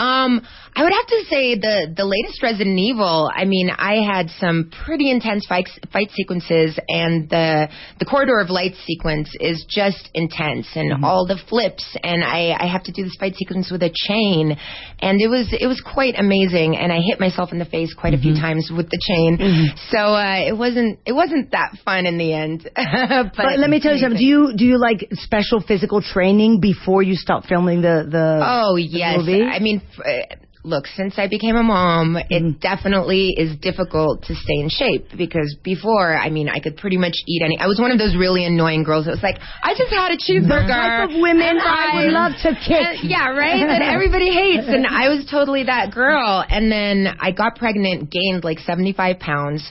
Um, 0.01 0.41
I 0.77 0.83
would 0.83 0.91
have 0.91 1.07
to 1.07 1.23
say 1.29 1.55
the 1.55 1.93
the 1.95 2.03
latest 2.03 2.43
Resident 2.43 2.77
Evil. 2.77 3.31
I 3.33 3.45
mean, 3.45 3.69
I 3.69 4.03
had 4.03 4.29
some 4.41 4.69
pretty 4.85 5.09
intense 5.09 5.45
fight 5.47 5.69
fight 5.93 6.11
sequences, 6.11 6.77
and 6.89 7.29
the 7.29 7.69
the 7.99 8.05
corridor 8.05 8.39
of 8.39 8.49
light 8.49 8.73
sequence 8.85 9.29
is 9.39 9.65
just 9.69 10.09
intense, 10.13 10.67
and 10.75 11.05
all 11.05 11.25
the 11.25 11.39
flips, 11.49 11.85
and 12.03 12.23
I 12.25 12.57
I 12.59 12.67
have 12.67 12.83
to 12.83 12.91
do 12.91 13.03
this 13.03 13.15
fight 13.17 13.35
sequence 13.35 13.71
with 13.71 13.83
a 13.83 13.91
chain, 13.93 14.57
and 14.99 15.21
it 15.21 15.29
was 15.29 15.47
it 15.57 15.65
was 15.65 15.79
quite 15.79 16.19
amazing, 16.19 16.75
and 16.75 16.91
I 16.91 16.99
hit 16.99 17.21
myself 17.21 17.53
in 17.53 17.59
the 17.59 17.65
face 17.65 17.93
quite 17.93 18.13
a 18.13 18.17
few 18.17 18.33
times 18.33 18.69
with 18.75 18.89
the 18.89 18.99
chain, 18.99 19.71
so 19.91 19.97
uh, 19.97 20.43
it 20.45 20.57
wasn't 20.57 20.99
it 21.05 21.13
wasn't 21.13 21.51
that 21.51 21.71
fun 21.85 22.05
in 22.05 22.17
the 22.17 22.33
end. 22.33 22.69
but, 22.75 23.31
But 23.33 23.59
let 23.59 23.69
me 23.69 23.79
tell 23.79 23.93
you 23.93 23.99
something. 23.99 24.19
Do 24.19 24.25
you 24.25 24.53
do 24.57 24.65
you 24.65 24.77
like 24.77 25.07
special 25.13 25.61
physical 25.61 26.01
training 26.01 26.59
before 26.59 27.01
you 27.01 27.15
start 27.15 27.45
filming 27.47 27.81
the 27.81 28.05
the? 28.11 28.41
Oh 28.43 28.75
the 28.75 28.81
yes, 28.81 29.19
movie? 29.19 29.41
I 29.41 29.59
mean. 29.59 29.81
f- 29.97 30.05
uh, 30.05 30.35
Look, 30.65 30.87
since 30.97 31.13
I 31.17 31.27
became 31.27 31.55
a 31.55 31.61
mom, 31.63 32.15
Mm-hmm. 32.15 32.33
it 32.33 32.59
definitely 32.59 33.33
is 33.37 33.55
difficult 33.61 34.23
to 34.23 34.33
stay 34.35 34.57
in 34.57 34.69
shape 34.69 35.05
because 35.15 35.55
before, 35.63 36.17
I 36.17 36.29
mean, 36.31 36.49
I 36.49 36.59
could 36.59 36.75
pretty 36.77 36.97
much 36.97 37.13
eat 37.27 37.41
any. 37.45 37.57
I 37.59 37.67
was 37.67 37.79
one 37.79 37.91
of 37.91 37.99
those 37.99 38.15
really 38.15 38.45
annoying 38.45 38.83
girls 38.83 39.05
that 39.05 39.11
was 39.11 39.21
like, 39.23 39.37
I 39.63 39.73
just 39.77 39.93
had 39.93 40.11
a 40.11 40.17
cheeseburger. 40.17 40.65
The 40.65 40.73
type 40.73 41.09
of 41.09 41.21
women 41.21 41.45
and 41.47 41.59
I 41.61 42.01
would 42.01 42.11
love 42.11 42.31
to 42.41 42.49
kick. 42.65 42.81
And- 42.81 43.09
yeah, 43.09 43.29
right. 43.29 43.61
That 43.67 43.81
everybody 43.93 44.31
hates, 44.33 44.65
and 44.67 44.87
I 44.87 45.09
was 45.09 45.27
totally 45.29 45.63
that 45.65 45.93
girl. 45.93 46.43
And 46.49 46.71
then 46.71 47.07
I 47.19 47.29
got 47.31 47.55
pregnant, 47.57 48.09
gained 48.11 48.43
like 48.43 48.57
seventy 48.59 48.93
five 48.93 49.19
pounds. 49.19 49.69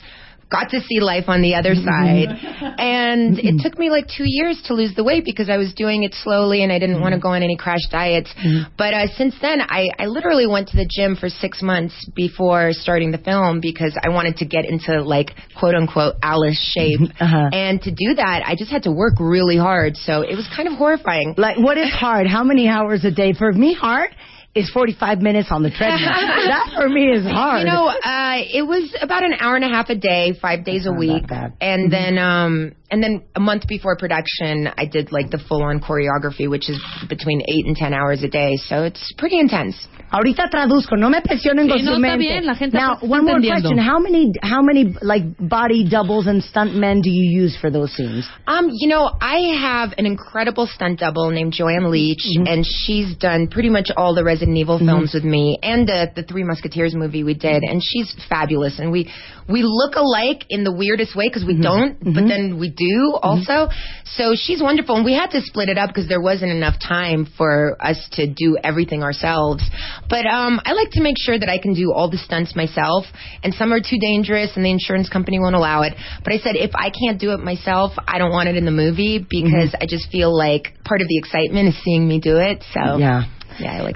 Got 0.54 0.70
to 0.70 0.80
see 0.80 1.00
life 1.00 1.25
on 1.26 1.42
the 1.42 1.56
other 1.56 1.75
mm-hmm. 1.75 1.84
side. 1.84 2.75
And 2.84 3.38
it 3.38 3.44
mm-hmm. 3.44 3.56
took 3.58 3.78
me 3.78 3.90
like 3.90 4.06
two 4.06 4.25
years 4.26 4.61
to 4.66 4.75
lose 4.75 4.94
the 4.94 5.04
weight 5.04 5.25
because 5.25 5.49
I 5.49 5.56
was 5.56 5.73
doing 5.75 6.02
it 6.02 6.14
slowly 6.23 6.62
and 6.62 6.70
I 6.73 6.78
didn't 6.78 7.00
want 7.00 7.12
to 7.12 7.16
mm-hmm. 7.16 7.23
go 7.23 7.34
on 7.34 7.42
any 7.42 7.56
crash 7.56 7.87
diets. 7.90 8.32
But 8.76 8.94
uh, 8.94 9.06
since 9.16 9.34
then, 9.40 9.61
I, 9.61 9.88
I 9.99 10.06
literally 10.06 10.46
went 10.46 10.68
to 10.68 10.76
the 10.76 10.88
gym 10.88 11.16
for 11.16 11.28
six 11.28 11.62
months 11.62 11.94
before 12.14 12.73
starting 12.73 13.11
the 13.11 13.18
film 13.18 13.61
because 13.61 13.99
I 14.02 14.11
wanted 14.11 14.37
to 14.38 14.44
get 14.44 14.64
into 14.64 15.02
like 15.02 15.30
quote 15.58 15.75
unquote 15.75 16.16
Alice 16.23 16.61
shape. 16.75 17.00
Uh-huh. 17.18 17.49
And 17.52 17.80
to 17.82 17.90
do 17.90 18.14
that, 18.14 18.42
I 18.46 18.54
just 18.54 18.70
had 18.70 18.84
to 18.84 18.92
work 18.92 19.14
really 19.18 19.56
hard. 19.56 19.96
So 19.96 20.23
it 20.23 20.37
was 20.37 20.49
kind 20.54 20.68
of 20.68 20.75
horrifying. 20.75 21.34
Like, 21.37 21.58
what 21.58 21.78
is 21.78 21.90
hard? 21.92 22.26
How 22.26 22.44
many 22.44 22.68
hours 22.68 23.04
a 23.04 23.11
day? 23.11 23.32
For 23.32 23.52
me, 23.52 23.75
hard 23.75 24.11
is 24.54 24.70
45 24.70 25.20
minutes 25.20 25.49
on 25.50 25.62
the 25.62 25.70
treadmill. 25.70 26.00
that 26.08 26.73
for 26.76 26.88
me 26.88 27.11
is 27.11 27.25
hard. 27.25 27.61
You 27.61 27.66
know, 27.66 27.88
uh, 27.88 28.38
it 28.38 28.66
was 28.66 28.94
about 29.00 29.25
an 29.25 29.34
hour 29.38 29.56
and 29.56 29.64
a 29.64 29.68
half 29.68 29.88
a 29.88 29.96
day, 29.96 30.32
five 30.40 30.64
days 30.64 30.87
a 30.87 30.92
week, 30.92 31.25
and 31.61 31.92
then 31.92 32.18
um, 32.18 32.73
and 32.90 33.02
then 33.02 33.25
a 33.34 33.40
month 33.40 33.66
before 33.66 33.96
production, 33.96 34.68
I 34.78 34.87
did 34.87 35.11
like 35.11 35.30
the 35.30 35.38
full-on 35.38 35.80
choreography, 35.80 36.49
which 36.49 36.70
is 36.70 36.80
between 37.08 37.42
eight 37.42 37.66
and 37.66 37.75
ten 37.75 37.92
hours 37.92 38.23
a 38.23 38.28
day. 38.28 38.56
So 38.56 38.84
it's 38.84 39.12
pretty 39.18 39.40
intense. 39.40 39.75
Ahorita 40.12 40.49
traduzco, 40.49 40.96
no 40.96 41.08
me 41.08 41.20
presionen 41.20 41.66
con 41.68 41.78
su 41.78 41.87
no, 41.87 41.96
está 41.96 41.99
mente. 41.99 42.18
bien, 42.18 42.46
la 42.46 42.54
gente 42.54 42.76
now, 42.76 42.99
one 43.00 43.25
more 43.25 43.40
question. 43.40 43.78
How 43.78 43.99
many, 43.99 44.32
how 44.42 44.62
many, 44.62 44.94
like, 45.02 45.25
body 45.40 45.88
doubles 45.90 46.28
and 46.28 46.40
stunt 46.40 46.76
men 46.76 47.00
do 47.00 47.11
you 47.11 47.42
use 47.42 47.58
for 47.61 47.68
those 47.68 47.90
scenes? 47.96 48.25
Um, 48.46 48.68
you 48.70 48.87
know, 48.87 49.11
I 49.20 49.56
have 49.58 49.94
an 49.99 50.06
incredible 50.06 50.68
stunt 50.68 51.00
double 51.00 51.30
named 51.30 51.52
Joanne 51.52 51.90
Leach, 51.90 52.23
and 52.46 52.64
she's 52.64 53.16
done 53.16 53.49
pretty 53.49 53.70
much 53.70 53.90
all 53.96 54.14
the 54.14 54.23
Resident 54.44 54.58
Evil 54.58 54.76
mm-hmm. 54.76 54.86
films 54.86 55.14
with 55.14 55.24
me, 55.24 55.58
and 55.62 55.88
the 55.88 56.10
the 56.14 56.22
Three 56.22 56.44
Musketeers 56.44 56.94
movie 56.94 57.24
we 57.24 57.34
did, 57.34 57.62
and 57.62 57.80
she's 57.82 58.14
fabulous. 58.28 58.78
And 58.78 58.92
we 58.92 59.10
we 59.48 59.62
look 59.62 59.94
alike 59.96 60.44
in 60.50 60.64
the 60.64 60.72
weirdest 60.72 61.16
way 61.16 61.28
because 61.28 61.44
we 61.44 61.54
mm-hmm. 61.54 61.62
don't, 61.62 61.98
but 62.00 62.24
mm-hmm. 62.24 62.28
then 62.28 62.58
we 62.58 62.70
do 62.70 63.16
also. 63.20 63.68
So 64.04 64.34
she's 64.34 64.62
wonderful, 64.62 64.96
and 64.96 65.04
we 65.04 65.14
had 65.14 65.30
to 65.30 65.40
split 65.40 65.68
it 65.68 65.78
up 65.78 65.88
because 65.88 66.08
there 66.08 66.20
wasn't 66.20 66.52
enough 66.52 66.76
time 66.80 67.26
for 67.36 67.76
us 67.80 67.96
to 68.12 68.26
do 68.26 68.56
everything 68.62 69.02
ourselves. 69.02 69.62
But 70.08 70.26
um, 70.26 70.60
I 70.64 70.72
like 70.72 70.90
to 70.92 71.02
make 71.02 71.16
sure 71.18 71.38
that 71.38 71.48
I 71.48 71.58
can 71.58 71.74
do 71.74 71.92
all 71.92 72.10
the 72.10 72.18
stunts 72.18 72.54
myself, 72.54 73.04
and 73.42 73.54
some 73.54 73.72
are 73.72 73.80
too 73.80 73.98
dangerous, 74.00 74.52
and 74.56 74.64
the 74.64 74.70
insurance 74.70 75.08
company 75.08 75.38
won't 75.38 75.56
allow 75.56 75.82
it. 75.82 75.94
But 76.22 76.32
I 76.32 76.38
said 76.38 76.56
if 76.56 76.72
I 76.74 76.90
can't 76.90 77.18
do 77.18 77.32
it 77.32 77.40
myself, 77.40 77.92
I 78.06 78.18
don't 78.18 78.32
want 78.32 78.48
it 78.48 78.56
in 78.56 78.64
the 78.64 78.74
movie 78.74 79.18
because 79.18 79.74
I 79.80 79.86
just 79.86 80.10
feel 80.10 80.36
like 80.36 80.74
part 80.84 81.00
of 81.00 81.08
the 81.08 81.18
excitement 81.18 81.68
is 81.68 81.82
seeing 81.82 82.06
me 82.06 82.20
do 82.20 82.38
it. 82.38 82.64
So 82.72 82.98
Yeah. 82.98 83.24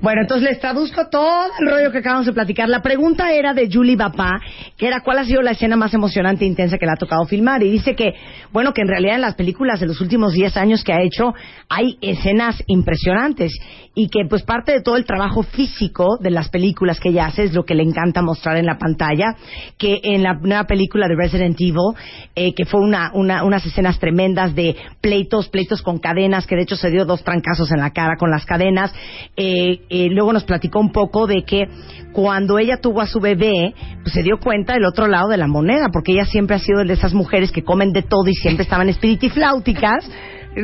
Bueno, 0.03 0.23
entonces 0.23 0.49
les 0.49 0.61
traduzco 0.61 1.09
todo 1.09 1.47
el 1.59 1.71
rollo 1.71 1.93
que 1.93 1.99
acabamos 1.99 2.27
de 2.27 2.33
platicar. 2.33 2.69
La 2.69 2.83
pregunta 2.83 3.33
era 3.33 3.55
de 3.55 3.69
Julie 3.71 3.97
Bapá, 3.97 4.41
que 4.77 4.87
era 4.87 5.01
cuál 5.01 5.19
ha 5.19 5.25
sido 5.25 5.43
la 5.43 5.53
escena 5.53 5.77
más 5.77 5.93
emocionante 5.95 6.45
e 6.45 6.49
intensa 6.49 6.79
que 6.79 6.87
le 6.87 6.93
ha 6.93 6.97
tocado 6.97 7.25
filmar. 7.25 7.63
Y 7.63 7.71
dice 7.71 7.95
que, 7.95 8.15
bueno, 8.53 8.73
que 8.73 8.83
en 8.83 8.89
realidad 8.89 9.17
en 9.17 9.23
las 9.23 9.35
películas 9.35 9.81
de 9.81 9.87
los 9.87 10.01
últimos 10.01 10.33
10 10.33 10.57
años 10.57 10.85
que 10.85 10.93
ha 10.93 11.03
hecho 11.03 11.35
hay 11.69 11.99
escenas 12.01 12.63
impresionantes. 12.67 13.53
Y 14.01 14.09
que 14.11 14.25
pues 14.29 14.45
parte 14.45 14.71
de 14.71 14.81
todo 14.81 14.97
el 14.97 15.05
trabajo 15.05 15.43
físico 15.43 16.19
de 16.21 16.31
las 16.31 16.51
películas 16.51 17.01
que 17.01 17.09
ella 17.09 17.27
hace 17.27 17.43
es 17.43 17.53
lo 17.53 17.65
que 17.65 17.75
le 17.75 17.83
encanta 17.83 18.23
mostrar 18.23 18.57
en 18.57 18.67
la 18.67 18.79
pantalla. 18.79 19.35
Que 19.77 19.99
en 20.05 20.23
la 20.23 20.35
nueva 20.35 20.65
película 20.69 21.09
de 21.09 21.17
Resident 21.17 21.57
Evil, 21.61 21.97
eh, 22.37 22.55
que 22.55 22.65
fue 22.65 22.81
una, 22.81 23.11
una- 23.13 23.43
unas 23.43 23.67
escenas 23.67 23.99
tremendas 23.99 24.55
de 24.55 24.77
pleitos, 25.01 25.49
pleitos 25.49 25.83
con 25.83 25.99
cadenas, 25.99 26.47
que 26.47 26.55
de 26.55 26.63
hecho 26.63 26.77
se 26.77 26.91
dio 26.91 27.05
dos 27.07 27.25
trancazos 27.25 27.73
en 27.73 27.81
la 27.81 27.91
cara 27.91 28.15
con 28.17 28.31
las 28.31 28.47
cadenas. 28.47 28.93
Eh, 29.37 29.81
eh, 29.91 30.07
luego 30.13 30.33
nos 30.33 30.45
platicó 30.45 30.79
un 30.79 30.93
poco 30.93 31.27
de 31.27 31.43
que 31.43 31.67
cuando 32.13 32.59
ella 32.61 32.77
tuvo 32.81 33.01
a 33.01 33.07
su 33.09 33.19
bebé, 33.19 33.75
pues 34.05 34.15
se 34.15 34.23
dio 34.23 34.39
cuenta 34.39 34.75
del 34.75 34.85
otro 34.85 35.09
lado 35.09 35.29
de 35.29 35.39
la 35.39 35.49
moneda, 35.49 35.89
porque 35.93 36.13
ella 36.13 36.25
siempre 36.25 36.55
ha 36.55 36.61
sido 36.61 36.85
de 36.85 36.93
esas 36.93 37.15
mujeres 37.15 37.51
que 37.51 37.65
comen 37.65 37.91
de 37.93 38.03
todo 38.03 38.29
y 38.29 38.35
siempre 38.35 38.63
estaban 38.63 38.89
espiritifláuticas. 38.89 40.09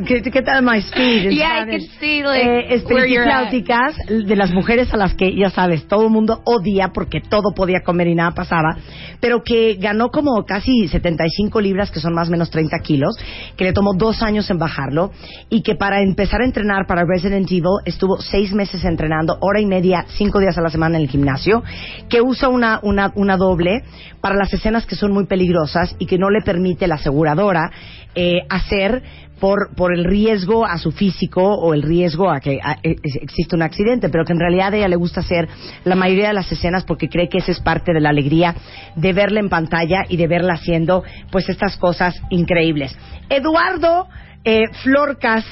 ¿Qué, 0.02 0.22
qué 0.22 0.42
tal 0.42 0.64
my 0.64 0.80
speed? 0.80 1.30
Yeah, 1.30 1.62
I 1.62 1.70
could 1.70 1.88
see, 2.00 2.22
like, 2.22 2.42
Eh, 2.44 2.82
where 2.86 3.06
you're 3.06 3.22
at. 3.30 3.52
espiritifláuticas 3.52 3.96
de 4.26 4.36
las 4.36 4.50
mujeres 4.52 4.92
a 4.92 4.96
las 4.96 5.14
que, 5.14 5.34
ya 5.36 5.50
sabes, 5.50 5.86
todo 5.86 6.04
el 6.04 6.10
mundo 6.10 6.42
odia 6.44 6.88
porque 6.92 7.20
todo 7.20 7.52
podía 7.54 7.80
comer 7.84 8.08
y 8.08 8.14
nada 8.16 8.32
pasaba, 8.32 8.76
pero 9.20 9.42
que 9.44 9.74
ganó 9.74 10.08
como 10.08 10.44
casi 10.44 10.88
75 10.88 11.60
libras, 11.60 11.92
que 11.92 12.00
son 12.00 12.12
más 12.12 12.28
o 12.28 12.32
menos 12.32 12.50
30 12.50 12.76
kilos, 12.80 13.14
que 13.56 13.64
le 13.64 13.72
tomó 13.72 13.92
dos 13.94 14.20
años 14.22 14.50
en 14.50 14.58
bajarlo 14.58 15.12
y 15.48 15.62
que 15.62 15.76
para 15.76 16.00
empezar 16.00 16.40
a 16.40 16.44
entrenar 16.44 16.86
para 16.88 17.04
Resident 17.04 17.46
Evil 17.50 17.64
estuvo 17.84 18.16
seis 18.20 18.52
meses 18.52 18.84
entrenando, 18.84 19.38
hora 19.42 19.60
y 19.60 19.66
media, 19.66 20.06
cinco 20.08 20.40
días 20.40 20.58
a 20.58 20.60
la 20.62 20.70
semana 20.70 20.96
en 20.96 21.02
el 21.04 21.08
gimnasio, 21.08 21.62
que 22.08 22.20
usa 22.20 22.48
una, 22.48 22.80
una, 22.82 23.12
una 23.14 23.36
doble 23.36 23.84
para 24.20 24.34
las 24.34 24.52
escenas 24.52 24.86
que 24.86 24.96
son 24.96 25.12
muy 25.12 25.26
peligrosas 25.26 25.94
y 25.98 26.06
que 26.06 26.18
no 26.18 26.30
le 26.30 26.40
permite 26.40 26.88
la 26.88 26.96
aseguradora 26.96 27.70
eh, 28.14 28.40
hacer 28.48 29.02
por, 29.40 29.74
por 29.76 29.92
el 29.92 30.04
riesgo 30.04 30.64
a 30.64 30.78
su 30.78 30.90
físico 30.92 31.42
o 31.42 31.74
el 31.74 31.82
riesgo 31.82 32.30
a 32.30 32.40
que 32.40 32.60
a- 32.62 32.78
e- 32.82 32.96
existe 33.20 33.56
un 33.56 33.62
accidente, 33.62 34.08
pero 34.08 34.24
que 34.24 34.32
en 34.32 34.38
realidad 34.40 34.72
a 34.72 34.76
ella 34.76 34.88
le 34.88 34.96
gusta 34.96 35.20
hacer 35.20 35.48
la 35.84 35.96
mayoría 35.96 36.28
de 36.28 36.34
las 36.34 36.50
escenas 36.50 36.84
porque 36.84 37.08
cree 37.08 37.28
que 37.28 37.38
esa 37.38 37.50
es 37.52 37.60
parte 37.60 37.92
de 37.92 38.00
la 38.00 38.10
alegría 38.10 38.54
de 38.94 39.12
verla 39.12 39.40
en 39.40 39.48
pantalla 39.48 40.04
y 40.08 40.16
de 40.16 40.28
verla 40.28 40.54
haciendo 40.54 41.02
pues 41.30 41.48
estas 41.48 41.76
cosas 41.76 42.14
increíbles. 42.30 42.96
Eduardo 43.28 44.08
eh, 44.44 44.62
Florcas 44.82 45.44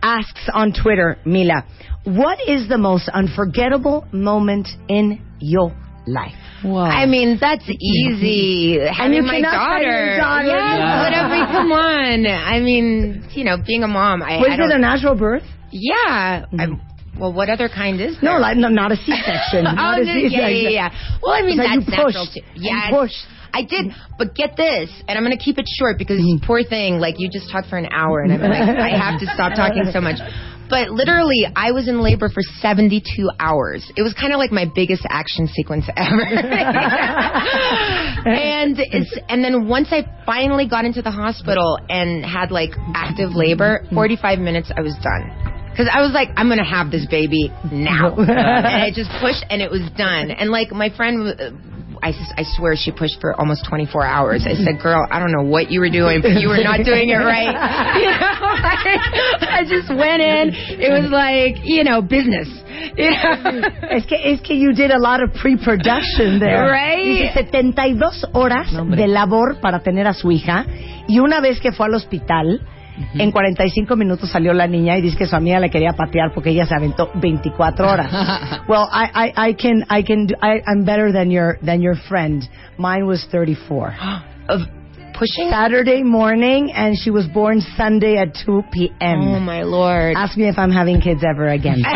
asks 0.00 0.48
on 0.54 0.72
Twitter, 0.72 1.18
Mila, 1.24 1.66
what 2.04 2.38
is 2.46 2.68
the 2.68 2.78
most 2.78 3.08
unforgettable 3.14 4.04
moment 4.12 4.66
in 4.88 5.20
your 5.40 5.72
life? 6.06 6.32
Wow. 6.64 6.84
I 6.84 7.06
mean, 7.06 7.38
that's 7.40 7.68
easy. 7.68 8.78
Having 8.80 9.16
you 9.16 9.22
my 9.22 9.40
daughter. 9.40 10.16
daughter. 10.18 10.46
Yes, 10.46 10.78
Yeah. 10.78 11.02
whatever. 11.04 11.52
Come 11.52 11.72
on. 11.72 12.26
I 12.26 12.60
mean, 12.60 13.28
you 13.32 13.44
know, 13.44 13.56
being 13.64 13.82
a 13.82 13.88
mom. 13.88 14.22
I, 14.22 14.38
Was 14.38 14.48
I 14.58 14.64
it 14.64 14.70
a 14.74 14.78
natural 14.78 15.14
birth? 15.14 15.42
Yeah. 15.70 16.46
I'm, 16.58 16.80
well, 17.18 17.32
what 17.32 17.48
other 17.50 17.68
kind 17.68 18.00
is 18.00 18.16
there? 18.20 18.32
No, 18.34 18.38
like, 18.40 18.56
no 18.56 18.68
not 18.68 18.92
a 18.92 18.96
C-section. 18.96 19.66
oh, 19.66 19.72
not 19.74 20.00
a 20.00 20.04
no, 20.04 20.12
yeah, 20.12 20.28
C-section. 20.28 20.62
yeah, 20.64 20.68
yeah. 20.70 21.18
Well, 21.22 21.32
I 21.32 21.42
mean, 21.42 21.56
you 21.58 21.62
that's 21.62 21.88
natural 21.88 22.26
too. 22.26 22.40
Yeah, 22.54 22.90
pushed. 22.90 23.24
I 23.54 23.62
did, 23.62 23.86
but 24.18 24.34
get 24.34 24.56
this, 24.56 24.90
and 25.08 25.16
I'm 25.16 25.24
going 25.24 25.36
to 25.36 25.42
keep 25.42 25.56
it 25.58 25.64
short 25.78 25.96
because 25.96 26.20
Mm-hmm. 26.20 26.44
poor 26.44 26.62
thing, 26.62 26.98
like 26.98 27.14
you 27.18 27.30
just 27.30 27.50
talked 27.50 27.68
for 27.68 27.78
an 27.78 27.86
hour, 27.90 28.20
and 28.20 28.30
I'm 28.32 28.40
like, 28.42 28.52
I 28.68 28.90
have 28.96 29.18
to 29.20 29.26
stop 29.32 29.54
talking 29.56 29.84
so 29.92 30.00
much. 30.00 30.16
But 30.68 30.90
literally, 30.90 31.46
I 31.54 31.72
was 31.72 31.88
in 31.88 32.00
labor 32.02 32.28
for 32.28 32.42
72 32.60 33.30
hours. 33.38 33.90
It 33.96 34.02
was 34.02 34.14
kind 34.14 34.32
of 34.32 34.38
like 34.38 34.50
my 34.50 34.64
biggest 34.72 35.06
action 35.08 35.46
sequence 35.46 35.84
ever. 35.96 36.22
and 38.26 38.76
it's, 38.78 39.16
and 39.28 39.44
then 39.44 39.68
once 39.68 39.88
I 39.92 40.04
finally 40.26 40.68
got 40.68 40.84
into 40.84 41.02
the 41.02 41.10
hospital 41.10 41.78
and 41.88 42.24
had 42.24 42.50
like 42.50 42.70
active 42.94 43.30
labor, 43.34 43.86
45 43.94 44.38
minutes, 44.38 44.72
I 44.76 44.80
was 44.80 44.94
done. 45.02 45.30
Because 45.70 45.90
I 45.92 46.00
was 46.00 46.12
like, 46.14 46.30
I'm 46.36 46.48
gonna 46.48 46.64
have 46.64 46.90
this 46.90 47.06
baby 47.06 47.52
now, 47.70 48.14
and 48.16 48.30
I 48.66 48.90
just 48.94 49.10
pushed, 49.20 49.44
and 49.50 49.60
it 49.60 49.70
was 49.70 49.82
done. 49.96 50.30
And 50.30 50.50
like 50.50 50.72
my 50.72 50.88
friend, 50.88 51.28
uh, 51.38 51.50
I, 52.02 52.44
swear 52.56 52.74
she 52.76 52.92
pushed 52.92 53.20
for 53.20 53.38
almost 53.38 53.66
24 53.68 54.04
hours. 54.04 54.46
I 54.46 54.54
said, 54.54 54.80
"Girl, 54.80 55.06
I 55.10 55.18
don't 55.18 55.32
know 55.32 55.48
what 55.48 55.70
you 55.70 55.80
were 55.80 55.90
doing, 55.90 56.22
but 56.22 56.40
you 56.40 56.48
were 56.48 56.62
not 56.62 56.84
doing 56.84 57.08
it 57.10 57.16
right." 57.16 57.54
You 57.96 58.10
know, 58.10 58.18
I 59.58 59.64
just 59.66 59.88
went 59.88 60.20
in. 60.20 60.52
It 60.78 60.90
was 60.90 61.10
like, 61.10 61.64
you 61.64 61.84
know, 61.84 62.02
business. 62.02 62.48
You 62.96 63.10
know? 63.10 63.62
Es 63.90 64.06
que, 64.06 64.16
es 64.16 64.40
que 64.42 64.54
you 64.54 64.72
did 64.72 64.90
a 64.90 64.98
lot 64.98 65.22
of 65.22 65.32
pre-production 65.34 66.38
there. 66.38 66.70
Right? 66.70 67.04
Dice 67.04 67.32
72 67.34 68.26
horas 68.32 68.70
de 68.70 69.06
labor 69.06 69.60
para 69.60 69.80
tener 69.80 70.06
a 70.06 70.12
su 70.12 70.30
hija 70.30 70.64
Y 71.08 71.18
una 71.20 71.40
vez 71.40 71.60
que 71.60 71.72
fue 71.72 71.86
al 71.86 71.94
hospital, 71.94 72.60
en 73.14 73.30
45 73.30 73.96
minutos 73.96 74.30
salió 74.30 74.52
la 74.52 74.66
niña 74.66 74.96
y 74.96 75.02
dice 75.02 75.16
que 75.16 75.26
su 75.26 75.36
amiga 75.36 75.60
le 75.60 75.70
quería 75.70 75.92
patear 75.92 76.32
porque 76.34 76.50
ella 76.50 76.66
se 76.66 76.74
aventó 76.74 77.10
24 77.14 77.88
horas. 77.88 78.10
well, 78.68 78.88
I, 78.90 79.32
I, 79.36 79.50
I 79.50 79.54
can, 79.54 79.84
I 79.88 80.02
can, 80.02 80.26
do, 80.26 80.34
I, 80.42 80.62
I'm 80.66 80.84
better 80.84 81.12
than 81.12 81.30
your, 81.30 81.58
than 81.62 81.80
your 81.80 81.96
friend. 82.08 82.48
Mine 82.78 83.06
was 83.06 83.26
34. 83.30 83.94
Of 84.48 84.60
pushing? 85.18 85.50
Saturday 85.50 86.02
morning, 86.02 86.70
and 86.72 86.96
she 86.96 87.10
was 87.10 87.26
born 87.26 87.60
Sunday 87.76 88.16
at 88.16 88.36
2 88.44 88.62
p.m. 88.72 89.20
Oh 89.20 89.40
my 89.40 89.62
lord. 89.62 90.16
Ask 90.16 90.36
me 90.36 90.48
if 90.48 90.58
I'm 90.58 90.70
having 90.70 91.00
kids 91.00 91.22
ever 91.28 91.48
again. 91.48 91.82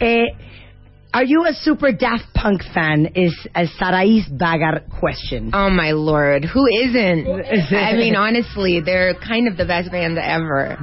Eh, 0.00 0.26
are 1.18 1.24
you 1.24 1.46
a 1.46 1.52
super 1.52 1.90
Daft 1.90 2.32
Punk 2.32 2.62
fan? 2.72 3.10
Is 3.16 3.34
a 3.52 3.66
Sarai's 3.66 4.28
Bagar 4.28 4.82
question. 5.00 5.50
Oh 5.52 5.68
my 5.68 5.90
lord, 5.90 6.44
who 6.44 6.64
isn't? 6.84 7.26
I 7.74 7.94
mean, 7.94 8.14
honestly, 8.14 8.80
they're 8.80 9.14
kind 9.14 9.48
of 9.48 9.56
the 9.56 9.64
best 9.64 9.90
band 9.90 10.16
ever. 10.16 10.78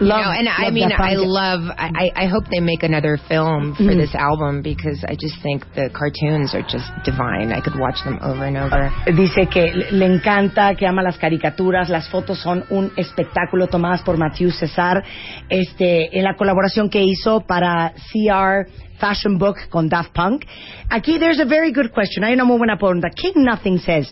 You 0.00 0.06
Love- 0.06 0.24
know, 0.24 0.32
and 0.32 0.48
I 0.48 0.70
mean. 0.70 0.90
I 0.90 1.14
love. 1.14 1.60
I, 1.78 2.10
I 2.16 2.26
hope 2.26 2.44
they 2.50 2.58
make 2.58 2.82
another 2.82 3.18
film 3.28 3.76
for 3.76 3.94
this 3.94 4.14
album 4.16 4.62
because 4.62 5.04
I 5.06 5.14
just 5.14 5.40
think 5.42 5.62
the 5.76 5.90
cartoons 5.92 6.52
are 6.54 6.62
just 6.62 6.90
divine. 7.04 7.52
I 7.52 7.60
could 7.60 7.78
watch 7.78 8.02
them 8.02 8.18
over 8.22 8.46
and 8.46 8.56
over. 8.56 8.90
Dice 9.14 9.46
que 9.52 9.70
le 9.74 9.92
le 9.92 10.06
encanta, 10.06 10.74
que 10.74 10.88
ama 10.88 11.02
las 11.02 11.18
caricaturas, 11.18 11.88
las 11.88 12.08
fotos 12.08 12.42
son 12.42 12.64
un 12.70 12.90
espectáculo 12.96 13.68
tomadas 13.68 14.02
por 14.02 14.16
Matthew 14.16 14.50
Cesar, 14.50 15.04
este, 15.48 16.18
en 16.18 16.24
la 16.24 16.34
colaboración 16.34 16.88
que 16.88 17.04
hizo 17.04 17.42
para 17.46 17.92
CR 17.92 18.66
Fashion 19.00 19.38
Book 19.38 19.56
con 19.72 19.88
Daft 19.88 20.12
Punk. 20.14 20.44
Aquí 20.90 21.18
there's 21.18 21.40
a 21.40 21.46
very 21.46 21.72
good 21.72 21.92
question. 21.92 22.22
Hay 22.22 22.32
una 22.34 22.44
muy 22.44 22.58
buena 22.58 22.76
pregunta. 22.76 23.08
King 23.14 23.44
Nothing 23.44 23.78
says, 23.78 24.10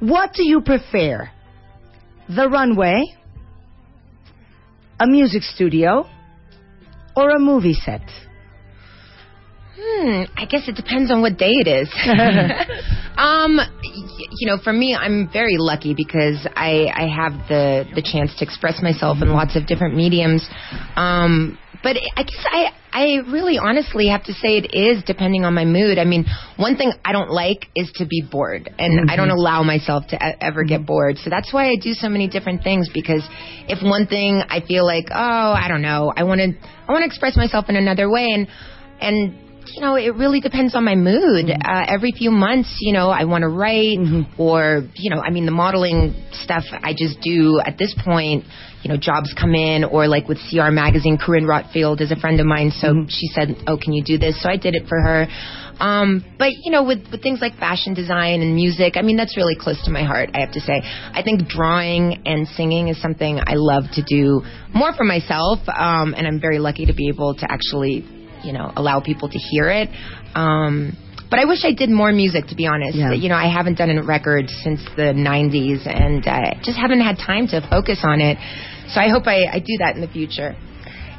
what 0.00 0.32
do 0.34 0.42
you 0.44 0.60
prefer? 0.62 1.30
The 2.28 2.48
runway, 2.48 3.02
a 4.98 5.06
music 5.06 5.42
studio, 5.42 6.06
or 7.14 7.30
a 7.30 7.38
movie 7.38 7.74
set? 7.74 8.02
Hmm, 9.76 10.22
I 10.36 10.46
guess 10.46 10.68
it 10.68 10.76
depends 10.76 11.10
on 11.10 11.20
what 11.20 11.36
day 11.36 11.50
it 11.50 11.66
is. 11.66 11.88
um, 13.16 13.56
y- 13.56 14.28
you 14.38 14.46
know, 14.48 14.56
for 14.62 14.72
me, 14.72 14.94
I'm 14.94 15.28
very 15.32 15.56
lucky 15.58 15.94
because 15.94 16.46
I 16.56 16.86
I 16.94 17.08
have 17.14 17.32
the 17.48 17.84
the 17.94 18.02
chance 18.02 18.34
to 18.38 18.44
express 18.44 18.80
myself 18.80 19.18
in 19.20 19.28
lots 19.30 19.56
of 19.56 19.66
different 19.66 19.96
mediums. 19.96 20.48
Um, 20.96 21.58
but 21.84 21.96
I 22.16 22.22
guess 22.22 22.44
I 22.50 22.72
I 22.92 23.04
really 23.30 23.58
honestly 23.58 24.08
have 24.08 24.24
to 24.24 24.32
say 24.32 24.56
it 24.56 24.74
is 24.74 25.04
depending 25.04 25.44
on 25.44 25.52
my 25.52 25.66
mood. 25.66 25.98
I 25.98 26.04
mean, 26.04 26.24
one 26.56 26.76
thing 26.76 26.92
I 27.04 27.12
don't 27.12 27.30
like 27.30 27.66
is 27.76 27.92
to 27.96 28.06
be 28.06 28.22
bored, 28.22 28.72
and 28.78 29.10
I 29.10 29.16
don't 29.16 29.28
mm-hmm. 29.28 29.38
allow 29.38 29.62
myself 29.62 30.06
to 30.08 30.42
ever 30.42 30.64
get 30.64 30.78
mm-hmm. 30.78 30.86
bored. 30.86 31.18
So 31.18 31.28
that's 31.28 31.52
why 31.52 31.68
I 31.68 31.74
do 31.80 31.92
so 31.92 32.08
many 32.08 32.26
different 32.26 32.64
things 32.64 32.88
because 32.92 33.22
if 33.68 33.82
one 33.82 34.06
thing 34.06 34.42
I 34.48 34.60
feel 34.66 34.86
like, 34.86 35.08
oh, 35.10 35.52
I 35.52 35.68
don't 35.68 35.82
know, 35.82 36.12
I 36.16 36.24
want 36.24 36.40
to 36.40 36.52
I 36.88 36.92
want 36.92 37.02
to 37.02 37.06
express 37.06 37.36
myself 37.36 37.66
in 37.68 37.76
another 37.76 38.10
way, 38.10 38.30
and 38.32 38.48
and 39.00 39.34
you 39.74 39.80
know, 39.80 39.96
it 39.96 40.14
really 40.14 40.40
depends 40.40 40.74
on 40.74 40.84
my 40.84 40.94
mood. 40.94 41.46
Mm-hmm. 41.46 41.68
Uh, 41.68 41.84
every 41.86 42.12
few 42.12 42.30
months, 42.30 42.78
you 42.80 42.94
know, 42.94 43.10
I 43.10 43.24
want 43.24 43.42
to 43.42 43.48
write, 43.48 43.98
or 44.38 44.88
you 44.94 45.14
know, 45.14 45.20
I 45.20 45.30
mean, 45.30 45.44
the 45.44 45.52
modeling 45.52 46.14
stuff 46.32 46.64
I 46.72 46.94
just 46.96 47.20
do 47.20 47.60
at 47.64 47.76
this 47.76 47.94
point. 48.04 48.44
You 48.84 48.90
know, 48.92 48.98
jobs 48.98 49.34
come 49.38 49.54
in, 49.54 49.82
or 49.82 50.06
like 50.06 50.28
with 50.28 50.38
CR 50.50 50.70
Magazine, 50.70 51.16
Carine 51.16 51.44
Roitfeld 51.44 52.02
is 52.02 52.12
a 52.12 52.16
friend 52.16 52.38
of 52.38 52.46
mine, 52.46 52.70
so 52.70 53.06
she 53.08 53.28
said, 53.28 53.56
"Oh, 53.66 53.78
can 53.78 53.94
you 53.94 54.04
do 54.04 54.18
this?" 54.18 54.42
So 54.42 54.48
I 54.50 54.56
did 54.56 54.74
it 54.74 54.86
for 54.88 55.00
her. 55.00 55.26
Um, 55.80 56.22
but 56.38 56.52
you 56.62 56.70
know, 56.70 56.84
with, 56.84 57.00
with 57.10 57.22
things 57.22 57.40
like 57.40 57.56
fashion 57.56 57.94
design 57.94 58.42
and 58.42 58.54
music, 58.54 58.96
I 58.96 59.02
mean, 59.02 59.16
that's 59.16 59.36
really 59.36 59.56
close 59.56 59.82
to 59.86 59.90
my 59.90 60.04
heart. 60.04 60.30
I 60.34 60.40
have 60.40 60.52
to 60.52 60.60
say, 60.60 60.82
I 60.84 61.22
think 61.24 61.48
drawing 61.48 62.22
and 62.26 62.46
singing 62.46 62.88
is 62.88 63.00
something 63.00 63.40
I 63.40 63.54
love 63.54 63.84
to 63.94 64.02
do 64.06 64.42
more 64.72 64.92
for 64.92 65.04
myself, 65.04 65.60
um, 65.66 66.14
and 66.14 66.26
I'm 66.26 66.40
very 66.40 66.58
lucky 66.58 66.86
to 66.86 66.94
be 66.94 67.08
able 67.08 67.34
to 67.36 67.50
actually 67.50 68.04
you 68.44 68.52
know 68.52 68.70
allow 68.76 69.00
people 69.00 69.30
to 69.30 69.38
hear 69.38 69.70
it 69.70 69.88
um 70.34 70.94
but 71.34 71.40
I 71.42 71.46
wish 71.46 71.64
I 71.64 71.72
did 71.72 71.90
more 71.90 72.12
music, 72.12 72.46
to 72.48 72.54
be 72.54 72.66
honest. 72.66 72.96
Yeah. 72.96 73.12
You 73.12 73.28
know, 73.28 73.34
I 73.34 73.50
haven't 73.50 73.76
done 73.76 73.90
a 73.90 74.04
record 74.04 74.48
since 74.62 74.78
the 74.94 75.10
90s 75.10 75.82
and 75.82 76.24
uh, 76.24 76.62
just 76.62 76.78
haven't 76.78 77.00
had 77.00 77.18
time 77.18 77.48
to 77.48 77.66
focus 77.68 78.00
on 78.04 78.20
it. 78.20 78.38
So 78.88 79.00
I 79.00 79.10
hope 79.10 79.26
I, 79.26 79.46
I 79.52 79.60
do 79.60 79.76
that 79.78 79.96
in 79.96 80.00
the 80.00 80.08
future. 80.08 80.54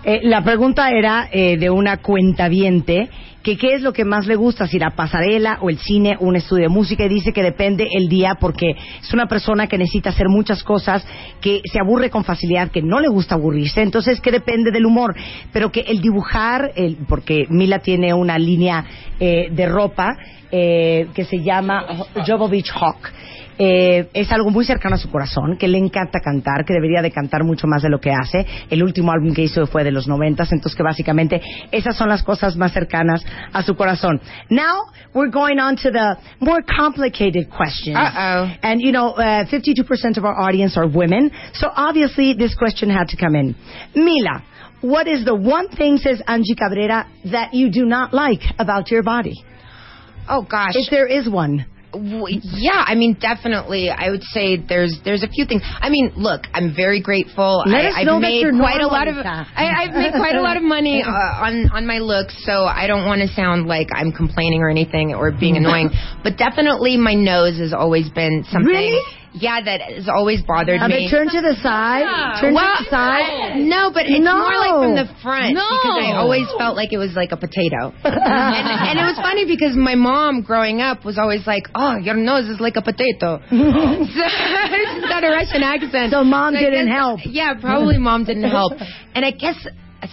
Eh, 0.03 0.22
la 0.24 0.43
pregunta 0.43 0.92
era 0.92 1.29
eh, 1.31 1.57
de 1.57 1.70
una 1.70 1.98
cuentaviente 1.98 3.09
que 3.42 3.57
qué 3.57 3.75
es 3.75 3.81
lo 3.81 3.94
que 3.94 4.05
más 4.05 4.25
le 4.25 4.35
gusta, 4.35 4.66
si 4.66 4.79
la 4.79 4.96
pasarela 4.96 5.59
o 5.61 5.70
el 5.70 5.77
cine 5.77 6.18
o 6.20 6.25
un 6.25 6.35
estudio 6.35 6.63
de 6.63 6.70
música 6.70 7.05
y 7.05 7.09
dice 7.09 7.31
que 7.31 7.44
depende 7.44 7.87
el 7.92 8.07
día 8.09 8.37
porque 8.39 8.72
es 8.72 9.13
una 9.13 9.27
persona 9.27 9.68
que 9.68 9.77
necesita 9.77 10.09
hacer 10.09 10.27
muchas 10.29 10.63
cosas, 10.63 11.05
que 11.42 11.61
se 11.72 11.79
aburre 11.79 12.09
con 12.09 12.24
facilidad, 12.24 12.72
que 12.72 12.81
no 12.81 13.00
le 13.00 13.07
gusta 13.07 13.35
aburrirse, 13.35 13.83
entonces 13.83 14.20
que 14.20 14.31
depende 14.31 14.72
del 14.72 14.87
humor, 14.87 15.16
pero 15.53 15.72
que 15.72 15.81
el 15.81 16.01
dibujar, 16.01 16.72
el, 16.75 16.98
porque 17.07 17.46
Mila 17.50 17.79
tiene 17.79 18.16
una 18.16 18.39
línea 18.39 18.83
eh, 19.20 19.50
de 19.51 19.66
ropa 19.68 20.18
eh, 20.51 21.07
que 21.13 21.25
se 21.25 21.44
llama 21.44 21.85
Jovovich 22.25 22.72
Hawk. 22.72 23.11
Eh, 23.57 24.09
es 24.13 24.31
algo 24.31 24.50
muy 24.50 24.65
cercano 24.65 24.96
a 24.96 24.98
su 24.98 25.09
corazón, 25.09 25.57
que 25.57 25.68
le 25.68 25.77
encanta 25.77 26.20
cantar, 26.20 26.65
que 26.65 26.74
debería 26.74 27.01
de 27.01 27.11
cantar 27.11 27.44
mucho 27.44 27.68
más 27.68 27.81
de 27.81 27.89
lo 27.89 28.00
que 28.00 28.11
hace. 28.11 28.46
El 28.70 28.83
último 28.83 29.11
álbum 29.11 29.33
que 29.33 29.44
hizo 29.44 29.65
fue 29.68 29.83
de 29.83 29.91
los 29.91 30.07
noventas, 30.07 30.51
entonces 30.51 30.75
que 30.75 30.83
básicamente 30.83 31.41
esas 31.72 31.96
son 31.96 32.09
las 32.09 32.24
cosas 32.24 32.57
más 32.57 32.74
cercanas 32.74 33.25
a 33.53 33.61
su 33.63 33.75
corazón. 33.75 34.20
Now 34.50 34.87
we're 35.13 35.31
going 35.31 35.59
on 35.59 35.77
to 35.77 35.91
the 35.91 36.18
more 36.39 36.63
complicated 36.63 37.50
questions. 37.50 37.98
Uh-oh. 37.98 38.51
And 38.61 38.81
you 38.81 38.91
know, 38.91 39.11
uh, 39.11 39.46
52% 39.46 40.18
of 40.18 40.25
our 40.25 40.37
audience 40.37 40.77
are 40.77 40.87
women, 40.87 41.31
so 41.53 41.70
obviously 41.74 42.33
this 42.33 42.55
question 42.55 42.89
had 42.89 43.07
to 43.09 43.18
come 43.18 43.35
in. 43.35 43.55
Mila, 43.96 44.44
what 44.81 45.07
is 45.07 45.24
the 45.24 45.35
one 45.35 45.70
thing, 45.70 45.98
says 45.98 46.22
Angie 46.27 46.55
Cabrera, 46.55 47.07
that 47.31 47.53
you 47.53 47.72
do 47.72 47.85
not 47.85 48.13
like 48.13 48.41
about 48.59 48.91
your 48.91 49.03
body? 49.03 49.46
Oh 50.27 50.41
gosh. 50.41 50.74
If 50.74 50.89
there 50.89 51.07
is 51.07 51.29
one. 51.29 51.65
W- 51.96 52.40
Yeah, 52.44 52.84
I 52.86 52.96
mean, 52.96 53.18
definitely. 53.20 53.90
I 53.90 54.10
would 54.10 54.24
say 54.24 54.58
there's 54.58 55.00
there's 55.03 55.24
a 55.24 55.27
few 55.27 55.46
things. 55.46 55.62
I 55.66 55.90
mean, 55.90 56.12
look, 56.16 56.44
I'm 56.53 56.75
very 56.75 57.01
grateful. 57.01 57.64
Let 57.66 57.86
I, 57.86 58.03
that 58.05 58.20
made 58.20 58.46
quite 58.58 58.81
a 58.81 58.88
lot 58.88 59.08
of 59.08 59.16
I, 59.18 59.86
I've 59.88 59.94
made 59.96 60.14
quite 60.14 60.36
a 60.36 60.42
lot 60.42 60.58
of 60.58 60.64
money 60.64 61.03
uh, 61.08 61.10
on 61.10 61.70
on 61.72 61.86
my 61.88 62.00
looks, 62.00 62.36
so 62.46 62.66
I 62.66 62.88
don't 62.88 63.05
want 63.05 63.22
to 63.22 63.27
sound 63.34 63.68
like 63.68 63.90
I'm 63.94 64.12
complaining 64.12 64.62
or 64.62 64.70
anything 64.70 65.14
or 65.14 65.31
being 65.31 65.58
annoying. 65.62 65.90
But 66.24 66.38
definitely, 66.38 66.98
my 66.98 67.14
nose 67.14 67.58
has 67.60 67.74
always 67.74 68.10
been 68.10 68.44
something. 68.51 68.68
Really? 68.72 69.01
Yeah, 69.37 69.59
that 69.61 69.81
has 69.81 70.07
always 70.07 70.41
bothered 70.48 70.79
Now 70.79 70.87
me. 70.87 71.05
they 71.05 71.11
turn 71.11 71.27
to 71.27 71.41
the 71.41 71.55
side. 71.61 72.07
Turn 72.39 72.53
well, 72.55 72.77
to 72.77 72.83
the 72.83 72.89
side. 72.89 73.57
no, 73.59 73.91
but 73.91 74.07
it's 74.07 74.24
No. 74.24 74.37
more 74.39 74.55
like 74.55 74.75
from 74.79 74.95
the 74.95 75.07
front 75.21 75.53
No. 75.53 75.67
because 75.67 76.00
I 76.07 76.15
always 76.15 76.48
felt 76.57 76.75
like 76.79 76.93
it 76.93 76.98
was 76.98 77.13
like 77.19 77.31
a 77.33 77.37
potato. 77.37 77.91
and, 78.07 78.67
and 78.87 78.95
it 79.00 79.03
was 79.03 79.19
funny 79.19 79.43
because 79.45 79.75
my 79.75 79.95
mom 79.95 80.41
growing 80.41 80.79
up 80.79 81.03
was 81.03 81.17
always 81.17 81.45
like, 81.45 81.67
"Oh, 81.75 81.98
your 81.98 82.15
nose 82.15 82.48
is 82.48 82.59
like 82.59 82.77
a 82.77 82.81
potato." 82.81 83.43
so, 83.43 83.51
she's 83.51 85.05
got 85.11 85.24
a 85.24 85.29
Russian 85.35 85.63
accent. 85.63 86.11
So 86.11 86.24
mom 86.24 86.55
I 86.55 86.59
didn't 86.59 86.87
guess- 86.87 86.95
help. 86.95 87.19
Yeah, 87.25 87.53
probably 87.59 87.98
mom 87.98 88.24
didn't 88.24 88.50
help. 88.50 88.74
And 89.13 89.25
I 89.25 89.31
guess 89.31 89.55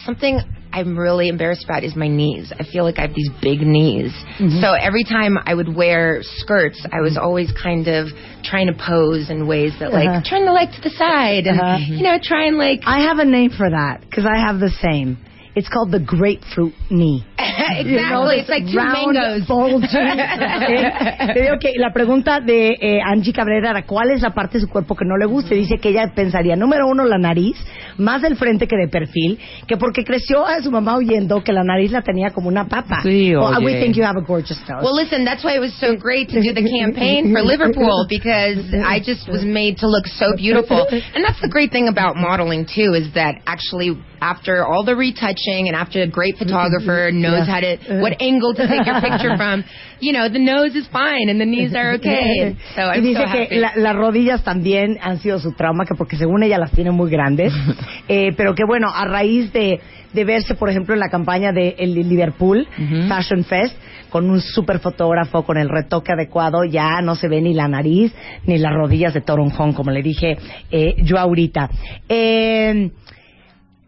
something 0.05 0.41
I'm 0.73 0.99
really 0.99 1.29
embarrassed 1.29 1.65
about 1.65 1.85
is 1.85 1.95
my 1.95 2.09
knees. 2.09 2.53
I 2.59 2.65
feel 2.65 2.85
like 2.85 2.99
I 2.99 3.03
have 3.03 3.15
these 3.15 3.31
big 3.43 3.61
knees. 3.61 4.11
Mm-hmm. 4.39 4.61
So 4.61 4.73
every 4.73 5.05
time 5.05 5.37
I 5.45 5.55
would 5.55 5.75
wear 5.75 6.21
skirts, 6.23 6.85
I 6.93 7.01
was 7.01 7.19
always 7.21 7.53
kind 7.63 7.89
of 7.89 8.09
trying 8.43 8.67
to 8.69 8.75
pose 8.75 9.31
in 9.31 9.47
ways 9.47 9.73
that 9.81 9.93
like 9.93 10.09
Uh-huh. 10.09 10.23
turn 10.29 10.45
the 10.47 10.53
leg 10.53 10.69
to 10.75 10.81
the 10.81 10.91
side 10.97 11.47
and 11.47 11.61
Uh-huh. 11.61 11.79
you 11.79 12.03
know 12.03 12.19
try 12.23 12.47
and 12.47 12.57
like 12.59 12.81
I 12.87 13.01
have 13.09 13.19
a 13.19 13.25
name 13.25 13.51
for 13.51 13.69
that 13.69 14.01
because 14.01 14.25
I 14.27 14.39
have 14.39 14.59
the 14.61 14.71
same. 14.81 15.19
It's 15.55 15.69
called 15.69 15.93
the 15.93 16.01
grapefruit 16.01 16.73
knee. 16.89 17.27
exactly. 17.39 17.93
You 17.93 18.09
know, 18.09 18.29
it's 18.29 18.49
like 18.49 18.65
two 18.65 18.77
round, 18.77 19.15
mangoes. 19.15 19.45
Eh, 20.73 21.35
te 21.35 21.43
digo 21.43 21.59
que 21.61 21.73
la 21.77 21.93
pregunta 21.93 22.41
de 22.41 22.77
eh, 22.81 23.01
Angie 23.05 23.33
Cabrera 23.33 23.71
era 23.71 23.83
¿cuál 23.85 24.11
es 24.11 24.23
la 24.23 24.31
parte 24.31 24.59
de 24.59 24.65
su 24.65 24.69
cuerpo 24.69 24.95
que 24.95 25.05
no 25.05 25.17
le 25.17 25.27
gusta? 25.27 25.55
Y 25.55 25.59
dice 25.59 25.79
que 25.79 25.91
ella 25.91 26.13
pensaría, 26.15 26.57
número 26.57 26.87
uno, 26.89 27.05
la 27.05 27.19
nariz, 27.19 27.57
más 27.99 28.23
del 28.23 28.37
frente 28.37 28.67
que 28.67 28.77
de 28.77 28.89
perfil, 28.89 29.39
que 29.67 29.77
porque 29.77 30.05
creció 30.05 30.47
a 30.47 30.63
su 30.63 30.71
mamá 30.71 30.97
oyendo 30.97 31.43
que 31.43 31.53
la 31.53 31.65
nariz 31.65 31.91
la 31.91 32.03
tenía 32.03 32.31
como 32.31 32.49
una 32.49 32.67
papa. 32.67 33.01
Sí, 33.03 33.35
Well, 33.35 33.65
we 33.65 33.81
think 33.81 33.97
you 33.97 34.05
have 34.05 34.19
a 34.19 34.25
gorgeous 34.25 34.59
nose. 34.69 34.83
Well, 34.83 34.95
listen, 34.95 35.25
that's 35.25 35.45
why 35.45 35.55
it 35.57 35.61
was 35.61 35.75
so 35.79 35.97
great 35.97 36.29
to 36.31 36.41
do 36.41 36.53
the 36.55 36.69
campaign 36.69 37.33
for 37.33 37.43
Liverpool 37.43 38.07
because 38.09 38.59
I 38.85 39.01
just 39.01 39.29
was 39.29 39.45
made 39.45 39.79
to 39.79 39.89
look 39.89 40.07
so 40.07 40.35
beautiful. 40.37 40.87
And 40.89 41.25
that's 41.25 41.41
the 41.41 41.49
great 41.49 41.73
thing 41.73 41.89
about 41.89 42.17
modeling 42.17 42.67
too 42.67 42.95
is 42.95 43.13
that 43.15 43.37
actually 43.47 43.99
after 44.23 44.65
all 44.65 44.85
the 44.85 44.95
retouching 44.95 45.67
and 45.67 45.75
after 45.75 46.01
a 46.03 46.07
great 46.07 46.37
photographer 46.39 47.11
knows 47.25 47.47
how 47.49 47.59
to 47.61 47.77
what 48.01 48.15
angle 48.23 48.55
to 48.55 48.63
take 48.69 48.87
your 48.87 49.01
picture 49.01 49.37
from, 49.37 49.65
you 50.01 50.13
know, 50.13 50.29
the 50.29 50.39
nose 50.39 50.75
is 50.77 50.87
fine 50.93 51.29
and 51.29 51.41
the 51.41 51.45
knees 51.45 51.75
are 51.75 51.95
okay. 51.99 52.57
So 52.77 52.83
y 52.83 52.95
I'm 52.97 53.03
dice 53.03 53.17
so 53.19 53.25
que 53.33 53.43
happy. 53.45 53.57
la- 53.59 53.73
las 53.77 53.97
rodillas 53.97 54.45
también 54.45 54.97
han 55.03 55.19
sido 55.19 55.41
su 55.41 55.53
trauma, 55.53 55.85
que 55.85 55.95
porque 55.97 56.17
según 56.17 56.43
ella 56.45 56.59
las 56.59 56.71
tiene 56.71 56.93
muy 56.93 57.11
grandes, 57.11 57.53
eh, 58.09 58.33
pero 58.37 58.55
que 58.55 58.65
bueno, 58.65 58.89
a 58.95 59.05
raíz 59.07 59.53
de, 59.53 59.81
de 60.13 60.25
verse, 60.25 60.55
por 60.55 60.71
ejemplo, 60.71 60.95
en 60.95 61.01
la 61.01 61.09
campaña 61.09 61.51
de 61.53 61.75
el 61.79 61.95
Liverpool 61.95 62.67
Fashion 63.09 63.45
Fest, 63.45 63.75
con 64.11 64.31
un 64.31 64.41
super 64.41 64.79
fotógrafo, 64.79 65.43
con 65.43 65.57
el 65.57 65.69
retoque 65.69 66.13
adecuado, 66.13 66.65
ya 66.65 67.01
no 67.01 67.15
se 67.15 67.29
ve 67.29 67.41
ni 67.41 67.55
la 67.55 67.67
nariz 67.67 68.15
ni 68.47 68.59
las 68.59 68.73
rodillas 68.75 69.15
de 69.15 69.23
toronjón, 69.23 69.73
como 69.73 69.91
le 69.91 70.03
dije 70.03 70.37
eh, 70.71 70.97
yo 71.03 71.19
ahorita. 71.19 71.69
Eh, 72.09 72.91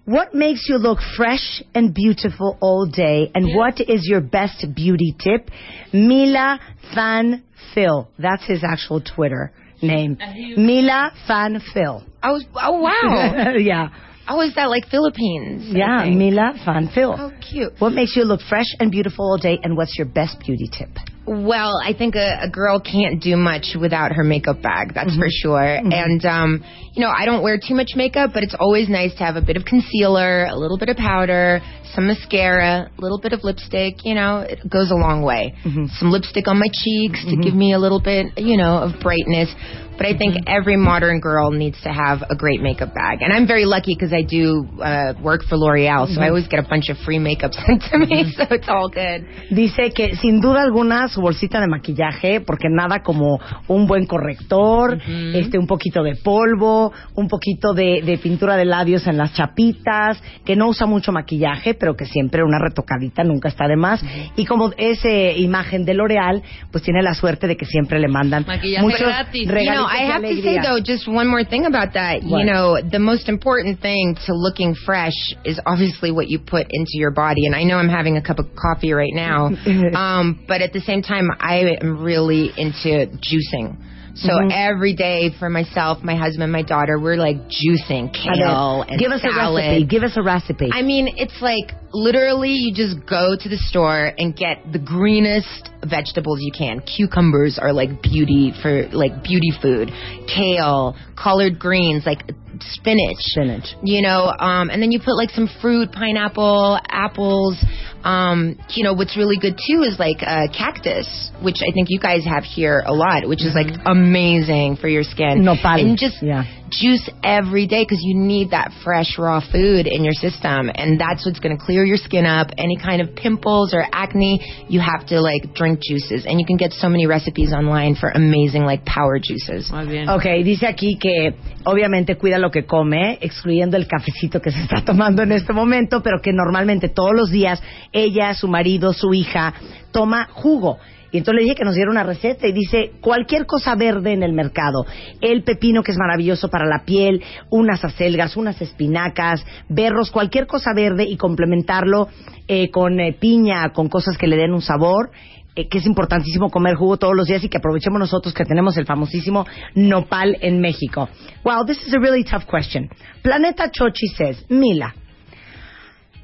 What 0.04 0.34
makes 0.34 0.66
you 0.68 0.76
look 0.76 0.98
fresh 1.16 1.62
and 1.74 1.94
beautiful 1.94 2.58
all 2.60 2.86
day? 2.86 3.30
And 3.34 3.56
what 3.56 3.80
is 3.80 4.06
your 4.06 4.20
best 4.20 4.66
beauty 4.74 5.14
tip? 5.18 5.50
Mila 5.94 6.60
Fan 6.94 7.42
Phil. 7.74 8.08
That's 8.18 8.44
his 8.46 8.62
actual 8.62 9.00
Twitter 9.00 9.50
name. 9.80 10.18
Mila 10.58 11.10
Fan 11.26 11.58
Phil. 11.72 12.02
I 12.22 12.32
was 12.32 12.44
oh 12.54 12.80
wow. 12.80 13.54
yeah. 13.58 13.88
Oh, 14.28 14.40
is 14.42 14.54
that 14.56 14.68
like 14.68 14.86
Philippines? 14.90 15.64
Yeah. 15.68 16.04
Mila 16.10 16.52
Fan 16.64 16.90
Phil. 16.94 17.14
Oh, 17.18 17.32
cute. 17.40 17.72
What 17.78 17.90
makes 17.94 18.14
you 18.14 18.24
look 18.24 18.40
fresh 18.46 18.66
and 18.80 18.90
beautiful 18.90 19.24
all 19.24 19.38
day? 19.38 19.58
And 19.62 19.74
what's 19.74 19.96
your 19.96 20.06
best 20.06 20.38
beauty 20.40 20.68
tip? 20.70 20.90
Well, 21.26 21.80
I 21.82 21.94
think 21.94 22.16
a, 22.16 22.40
a 22.42 22.50
girl 22.50 22.80
can't 22.80 23.22
do 23.22 23.36
much 23.36 23.76
without 23.80 24.12
her 24.12 24.24
makeup 24.24 24.60
bag. 24.60 24.92
That's 24.94 25.14
for 25.16 25.26
mm-hmm. 25.26 25.42
sure. 25.42 25.80
Mm-hmm. 25.80 25.92
And 25.92 26.24
um, 26.24 26.64
you 26.92 27.02
know, 27.02 27.10
I 27.10 27.24
don't 27.24 27.42
wear 27.42 27.58
too 27.58 27.74
much 27.74 27.92
makeup, 27.96 28.30
but 28.34 28.42
it's 28.42 28.54
always 28.58 28.88
nice 28.88 29.12
to 29.16 29.24
have 29.24 29.36
a 29.36 29.42
bit 29.42 29.56
of 29.56 29.64
concealer, 29.64 30.44
a 30.44 30.54
little 30.54 30.78
bit 30.78 30.90
of 30.90 30.96
powder, 30.96 31.60
some 31.94 32.06
mascara, 32.06 32.90
a 32.96 33.00
little 33.00 33.18
bit 33.18 33.32
of 33.32 33.42
lipstick. 33.42 34.04
You 34.04 34.14
know, 34.14 34.40
it 34.40 34.68
goes 34.68 34.90
a 34.90 34.94
long 34.94 35.22
way. 35.22 35.54
Mm-hmm. 35.64 35.86
Some 35.98 36.10
lipstick 36.10 36.46
on 36.46 36.58
my 36.58 36.68
cheeks 36.70 37.24
to 37.24 37.36
give 37.36 37.54
me 37.54 37.72
a 37.72 37.78
little 37.78 38.00
bit, 38.00 38.26
you 38.36 38.56
know, 38.56 38.78
of 38.78 39.00
brightness. 39.00 39.48
But 39.96 40.06
I 40.06 40.16
think 40.16 40.36
every 40.46 40.76
modern 40.76 41.20
girl 41.20 41.50
needs 41.50 41.80
to 41.82 41.90
have 41.90 42.22
a 42.28 42.34
great 42.34 42.60
makeup 42.60 42.94
bag. 42.94 43.22
And 43.22 43.32
I'm 43.32 43.46
very 43.46 43.64
lucky 43.64 43.94
because 43.94 44.12
I 44.12 44.22
do 44.22 44.66
uh, 44.82 45.14
work 45.22 45.42
for 45.48 45.56
L'Oreal, 45.56 46.12
so 46.12 46.20
I 46.20 46.28
always 46.28 46.48
get 46.48 46.58
a 46.58 46.68
bunch 46.68 46.88
of 46.88 46.96
free 47.04 47.18
makeup 47.18 47.52
sent 47.66 47.82
to 47.90 47.98
me, 47.98 48.32
so 48.36 48.44
it's 48.50 48.68
all 48.68 48.88
good. 48.88 49.26
Dice 49.50 49.92
que 49.94 50.16
sin 50.16 50.40
duda 50.40 50.62
alguna 50.62 51.08
su 51.08 51.20
bolsita 51.20 51.60
de 51.60 51.68
maquillaje, 51.68 52.40
porque 52.40 52.68
nada 52.68 53.02
como 53.02 53.38
un 53.68 53.86
buen 53.86 54.06
corrector, 54.06 54.98
este 55.34 55.58
un 55.58 55.66
poquito 55.66 56.02
de 56.02 56.16
polvo, 56.16 56.92
un 57.14 57.28
poquito 57.28 57.72
de, 57.72 58.02
de 58.04 58.18
pintura 58.18 58.56
de 58.56 58.64
labios 58.64 59.06
en 59.06 59.16
las 59.16 59.32
chapitas, 59.34 60.20
que 60.44 60.56
no 60.56 60.68
usa 60.68 60.86
mucho 60.86 61.12
maquillaje, 61.12 61.74
pero 61.74 61.94
que 61.94 62.06
siempre 62.06 62.42
una 62.42 62.58
retocadita 62.58 63.22
nunca 63.22 63.48
está 63.48 63.68
de 63.68 63.76
más. 63.76 64.02
Y 64.36 64.44
como 64.44 64.72
es 64.76 65.04
eh, 65.04 65.34
imagen 65.38 65.84
de 65.84 65.94
L'Oreal, 65.94 66.42
pues 66.72 66.82
tiene 66.82 67.02
la 67.02 67.14
suerte 67.14 67.46
de 67.46 67.56
que 67.56 67.64
siempre 67.64 68.00
le 68.00 68.08
mandan 68.08 68.44
Maquillaje 68.46 68.82
muchos 68.82 69.06
gratis. 69.06 69.48
You 69.64 69.83
know, 69.84 69.90
I 69.90 70.12
have 70.12 70.22
to 70.22 70.42
say 70.42 70.58
though, 70.62 70.80
just 70.82 71.08
one 71.08 71.28
more 71.28 71.44
thing 71.44 71.66
about 71.66 71.94
that. 71.94 72.22
What? 72.22 72.40
You 72.40 72.44
know, 72.44 72.78
the 72.80 72.98
most 72.98 73.28
important 73.28 73.80
thing 73.80 74.16
to 74.26 74.34
looking 74.34 74.74
fresh 74.74 75.34
is 75.44 75.60
obviously 75.66 76.10
what 76.10 76.28
you 76.28 76.38
put 76.38 76.66
into 76.70 76.94
your 76.94 77.10
body. 77.10 77.46
And 77.46 77.54
I 77.54 77.64
know 77.64 77.76
I'm 77.76 77.88
having 77.88 78.16
a 78.16 78.22
cup 78.22 78.38
of 78.38 78.46
coffee 78.56 78.92
right 78.92 79.14
now, 79.14 79.46
um, 79.94 80.44
but 80.48 80.62
at 80.62 80.72
the 80.72 80.80
same 80.80 81.02
time, 81.02 81.28
I 81.38 81.76
am 81.80 82.02
really 82.02 82.50
into 82.56 83.06
juicing. 83.20 83.76
So 84.16 84.28
Mm-hmm. 84.30 84.50
every 84.52 84.94
day 84.94 85.30
for 85.38 85.50
myself, 85.50 86.02
my 86.02 86.14
husband, 86.14 86.52
my 86.52 86.62
daughter, 86.62 86.98
we're 87.00 87.16
like 87.16 87.36
juicing 87.50 88.12
kale 88.14 88.84
and 88.88 88.98
give 88.98 89.10
us 89.10 89.20
a 89.24 89.34
recipe. 89.34 89.86
Give 89.86 90.02
us 90.04 90.16
a 90.16 90.22
recipe. 90.22 90.70
I 90.72 90.82
mean, 90.82 91.08
it's 91.16 91.40
like 91.42 91.72
literally 91.92 92.50
you 92.50 92.74
just 92.74 93.04
go 93.06 93.34
to 93.38 93.48
the 93.48 93.56
store 93.56 94.12
and 94.16 94.34
get 94.36 94.72
the 94.72 94.78
greenest 94.78 95.70
vegetables 95.84 96.38
you 96.40 96.52
can. 96.56 96.80
Cucumbers 96.80 97.58
are 97.60 97.72
like 97.72 98.02
beauty 98.02 98.52
for 98.62 98.88
like 98.92 99.22
beauty 99.24 99.50
food. 99.60 99.90
Kale, 100.28 100.96
collard 101.16 101.58
greens, 101.58 102.04
like 102.06 102.22
spinach. 102.60 103.18
Spinach. 103.18 103.74
You 103.82 104.02
know, 104.02 104.32
um, 104.38 104.70
and 104.70 104.80
then 104.80 104.92
you 104.92 105.00
put 105.00 105.16
like 105.16 105.30
some 105.30 105.48
fruit, 105.60 105.90
pineapple, 105.92 106.78
apples. 106.88 107.58
Um, 108.04 108.58
you 108.70 108.84
know, 108.84 108.92
what's 108.92 109.16
really 109.16 109.38
good 109.38 109.56
too 109.56 109.82
is 109.82 109.98
like 109.98 110.18
uh, 110.22 110.46
cactus, 110.56 111.30
which 111.42 111.56
I 111.66 111.72
think 111.72 111.88
you 111.90 111.98
guys 111.98 112.24
have 112.26 112.44
here 112.44 112.82
a 112.84 112.92
lot, 112.92 113.26
which 113.26 113.42
is 113.42 113.54
like 113.54 113.68
amazing 113.86 114.76
for 114.76 114.88
your 114.88 115.02
skin. 115.04 115.42
Nopal. 115.44 115.80
And 115.80 115.96
just 115.98 116.22
Yeah. 116.22 116.44
juice 116.70 117.08
every 117.22 117.66
day 117.66 117.82
because 117.84 118.00
you 118.02 118.16
need 118.18 118.50
that 118.50 118.72
fresh 118.82 119.16
raw 119.18 119.40
food 119.40 119.86
in 119.86 120.02
your 120.02 120.12
system 120.14 120.70
and 120.74 120.98
that's 120.98 121.24
what's 121.24 121.38
going 121.38 121.56
to 121.56 121.62
clear 121.62 121.84
your 121.84 121.98
skin 121.98 122.26
up 122.26 122.48
any 122.58 122.76
kind 122.76 123.00
of 123.00 123.14
pimples 123.14 123.72
or 123.72 123.84
acne 123.92 124.40
you 124.68 124.80
have 124.80 125.06
to 125.06 125.20
like 125.20 125.54
drink 125.54 125.78
juices 125.80 126.24
and 126.26 126.40
you 126.40 126.46
can 126.46 126.56
get 126.56 126.72
so 126.72 126.88
many 126.88 127.06
recipes 127.06 127.52
online 127.52 127.94
for 127.94 128.08
amazing 128.08 128.64
like 128.64 128.84
power 128.84 129.20
juices 129.20 129.70
Muy 129.70 129.86
bien. 129.86 130.08
Ok, 130.08 130.24
dice 130.42 130.66
aquí 130.66 130.98
que 130.98 131.34
obviamente 131.64 132.16
cuida 132.16 132.38
lo 132.38 132.50
que 132.50 132.64
come, 132.64 133.18
excluyendo 133.20 133.76
el 133.76 133.86
cafecito 133.86 134.40
que 134.40 134.50
se 134.50 134.60
está 134.62 134.80
tomando 134.84 135.22
en 135.22 135.32
este 135.32 135.52
momento, 135.52 136.02
pero 136.02 136.20
que 136.20 136.32
normalmente 136.32 136.88
todos 136.88 137.12
los 137.14 137.30
días 137.30 137.62
ella, 137.94 138.34
su 138.34 138.48
marido, 138.48 138.92
su 138.92 139.14
hija 139.14 139.54
toma 139.92 140.28
jugo. 140.32 140.78
Y 141.12 141.18
entonces 141.18 141.36
le 141.36 141.42
dije 141.44 141.54
que 141.54 141.64
nos 141.64 141.76
diera 141.76 141.92
una 141.92 142.02
receta 142.02 142.48
y 142.48 142.52
dice 142.52 142.90
cualquier 143.00 143.46
cosa 143.46 143.76
verde 143.76 144.12
en 144.12 144.24
el 144.24 144.32
mercado. 144.32 144.84
El 145.20 145.44
pepino 145.44 145.84
que 145.84 145.92
es 145.92 145.96
maravilloso 145.96 146.48
para 146.48 146.66
la 146.66 146.84
piel, 146.84 147.22
unas 147.50 147.84
acelgas, 147.84 148.36
unas 148.36 148.60
espinacas, 148.60 149.46
berros, 149.68 150.10
cualquier 150.10 150.48
cosa 150.48 150.72
verde 150.74 151.04
y 151.04 151.16
complementarlo 151.16 152.08
eh, 152.48 152.68
con 152.70 152.98
eh, 152.98 153.12
piña, 153.12 153.72
con 153.72 153.88
cosas 153.88 154.18
que 154.18 154.26
le 154.26 154.36
den 154.36 154.52
un 154.52 154.60
sabor 154.60 155.12
eh, 155.54 155.68
que 155.68 155.78
es 155.78 155.86
importantísimo 155.86 156.50
comer 156.50 156.74
jugo 156.74 156.96
todos 156.96 157.14
los 157.14 157.28
días 157.28 157.44
y 157.44 157.48
que 157.48 157.58
aprovechemos 157.58 158.00
nosotros 158.00 158.34
que 158.34 158.44
tenemos 158.44 158.76
el 158.76 158.86
famosísimo 158.86 159.46
nopal 159.76 160.36
en 160.40 160.60
México. 160.60 161.08
Wow, 161.44 161.64
this 161.64 161.80
is 161.86 161.94
a 161.94 162.00
really 162.00 162.24
tough 162.24 162.44
question. 162.50 162.90
Planeta 163.22 163.70
Chochi 163.70 164.08
says, 164.16 164.44
Mila, 164.48 164.92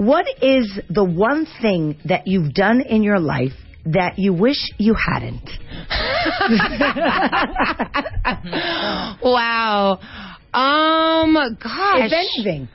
what 0.00 0.24
is 0.40 0.80
the 0.88 1.04
one 1.04 1.46
thing 1.60 1.98
that 2.06 2.26
you've 2.26 2.54
done 2.54 2.80
in 2.80 3.02
your 3.02 3.20
life 3.20 3.52
that 3.84 4.18
you 4.18 4.32
wish 4.32 4.56
you 4.78 4.94
hadn't? 4.94 5.44
wow 9.22 9.98
um 10.54 11.34
gosh 11.62 12.10
If 12.10 12.12
anything. 12.12 12.68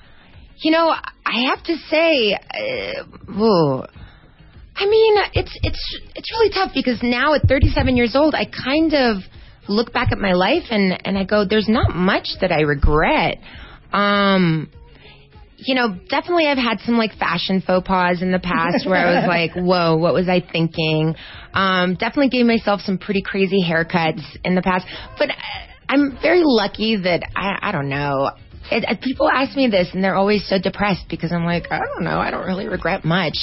you 0.59 0.71
know 0.71 0.87
i 0.89 1.45
have 1.49 1.63
to 1.63 1.75
say 1.89 2.33
uh, 2.33 3.31
ooh. 3.31 3.83
I 4.77 4.87
mean, 4.87 5.15
it's 5.33 5.57
it's 5.63 5.99
it's 6.15 6.31
really 6.33 6.49
tough 6.53 6.71
because 6.75 6.99
now 7.01 7.33
at 7.33 7.43
37 7.47 7.95
years 7.95 8.13
old, 8.13 8.35
I 8.35 8.43
kind 8.43 8.93
of 8.93 9.23
look 9.69 9.93
back 9.93 10.11
at 10.11 10.17
my 10.17 10.33
life 10.33 10.63
and 10.69 10.99
and 11.05 11.17
I 11.17 11.23
go, 11.23 11.45
there's 11.49 11.69
not 11.69 11.95
much 11.95 12.27
that 12.41 12.51
I 12.51 12.59
regret. 12.61 13.37
Um, 13.93 14.69
you 15.57 15.75
know, 15.75 15.95
definitely 16.09 16.47
I've 16.47 16.57
had 16.57 16.79
some 16.81 16.97
like 16.97 17.13
fashion 17.17 17.61
faux 17.65 17.87
pas 17.87 18.21
in 18.21 18.31
the 18.31 18.39
past 18.39 18.85
where 18.85 18.97
I 18.97 19.19
was 19.19 19.27
like, 19.27 19.51
whoa, 19.55 19.95
what 19.95 20.13
was 20.13 20.27
I 20.27 20.41
thinking? 20.41 21.15
Um, 21.53 21.95
definitely 21.95 22.29
gave 22.29 22.45
myself 22.45 22.81
some 22.81 22.97
pretty 22.97 23.21
crazy 23.21 23.63
haircuts 23.63 24.23
in 24.43 24.55
the 24.55 24.61
past, 24.61 24.85
but 25.17 25.29
I'm 25.87 26.17
very 26.21 26.41
lucky 26.43 26.97
that 26.97 27.23
I 27.35 27.69
I 27.69 27.71
don't 27.71 27.89
know. 27.89 28.31
It, 28.71 28.83
uh, 28.87 28.95
people 29.01 29.29
ask 29.29 29.55
me 29.55 29.67
this 29.67 29.89
and 29.93 30.03
they're 30.03 30.15
always 30.15 30.47
so 30.47 30.57
depressed 30.59 31.05
because 31.07 31.31
I'm 31.31 31.45
like, 31.45 31.71
I 31.71 31.79
don't 31.79 32.03
know, 32.03 32.17
I 32.17 32.31
don't 32.31 32.47
really 32.47 32.67
regret 32.67 33.05
much, 33.05 33.37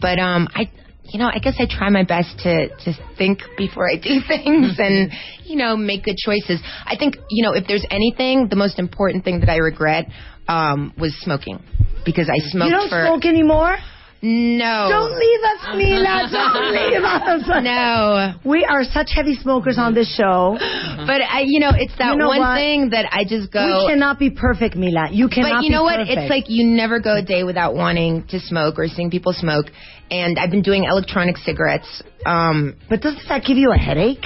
but 0.00 0.18
um, 0.18 0.48
I 0.54 0.70
you 1.04 1.18
know, 1.18 1.30
I 1.32 1.40
guess 1.40 1.56
I 1.58 1.66
try 1.68 1.90
my 1.90 2.04
best 2.04 2.38
to 2.40 2.68
to 2.68 2.92
think 3.18 3.40
before 3.56 3.88
I 3.88 3.96
do 3.96 4.20
things 4.26 4.76
and 4.78 5.12
you 5.44 5.56
know 5.56 5.76
make 5.76 6.04
good 6.04 6.16
choices. 6.16 6.60
I 6.86 6.96
think 6.98 7.16
you 7.28 7.44
know 7.44 7.52
if 7.52 7.66
there's 7.66 7.84
anything, 7.90 8.48
the 8.48 8.56
most 8.56 8.78
important 8.78 9.24
thing 9.24 9.40
that 9.40 9.50
I 9.50 9.56
regret 9.56 10.06
um, 10.48 10.92
was 10.98 11.14
smoking 11.20 11.58
because 12.04 12.28
I 12.28 12.38
smoked 12.50 12.70
You 12.70 12.76
don't 12.76 12.88
for 12.88 13.04
smoke 13.06 13.24
anymore? 13.24 13.76
no, 14.24 14.86
Don't 14.88 15.18
leave 15.18 15.42
us, 15.52 15.60
Mila. 15.76 16.28
Don't 16.30 16.72
leave 16.72 17.02
us. 17.02 17.42
no. 17.64 18.34
We 18.48 18.64
are 18.64 18.84
such 18.84 19.10
heavy 19.14 19.34
smokers 19.34 19.78
on 19.78 19.94
this 19.94 20.14
show. 20.16 20.56
But 21.02 21.20
I, 21.20 21.42
you 21.44 21.58
know, 21.58 21.72
it's 21.74 21.96
that 21.98 22.12
You 22.12 22.18
know 22.18 22.28
one 22.28 22.38
what? 22.38 22.54
thing 22.56 22.90
that 22.90 23.06
I 23.10 23.24
just 23.24 23.50
go. 23.52 23.64
We 23.66 23.88
cannot 23.88 24.20
be 24.20 24.30
perfect, 24.30 24.76
Mila. 24.76 25.08
You 25.10 25.28
cannot 25.28 25.58
but 25.58 25.64
you 25.64 25.70
know 25.70 25.82
what? 25.82 25.96
perfect. 25.96 26.16
It's 26.18 26.30
like 26.30 26.44
you 26.48 26.64
never 26.64 27.00
go 27.00 27.16
a 27.16 27.22
day 27.22 27.42
without 27.42 27.74
wanting 27.74 28.24
to 28.28 28.38
smoke 28.38 28.78
or 28.78 28.86
seeing 28.86 29.10
people 29.10 29.32
smoke. 29.32 29.66
And 30.12 30.38
I've 30.38 30.52
been 30.52 30.62
doing 30.62 30.84
electronic 30.84 31.36
cigarettes. 31.38 32.02
Um, 32.24 32.76
But 32.88 33.00
doesn't 33.00 33.26
that 33.28 33.42
give 33.44 33.56
you 33.56 33.72
a 33.72 33.76
headache? 33.78 34.24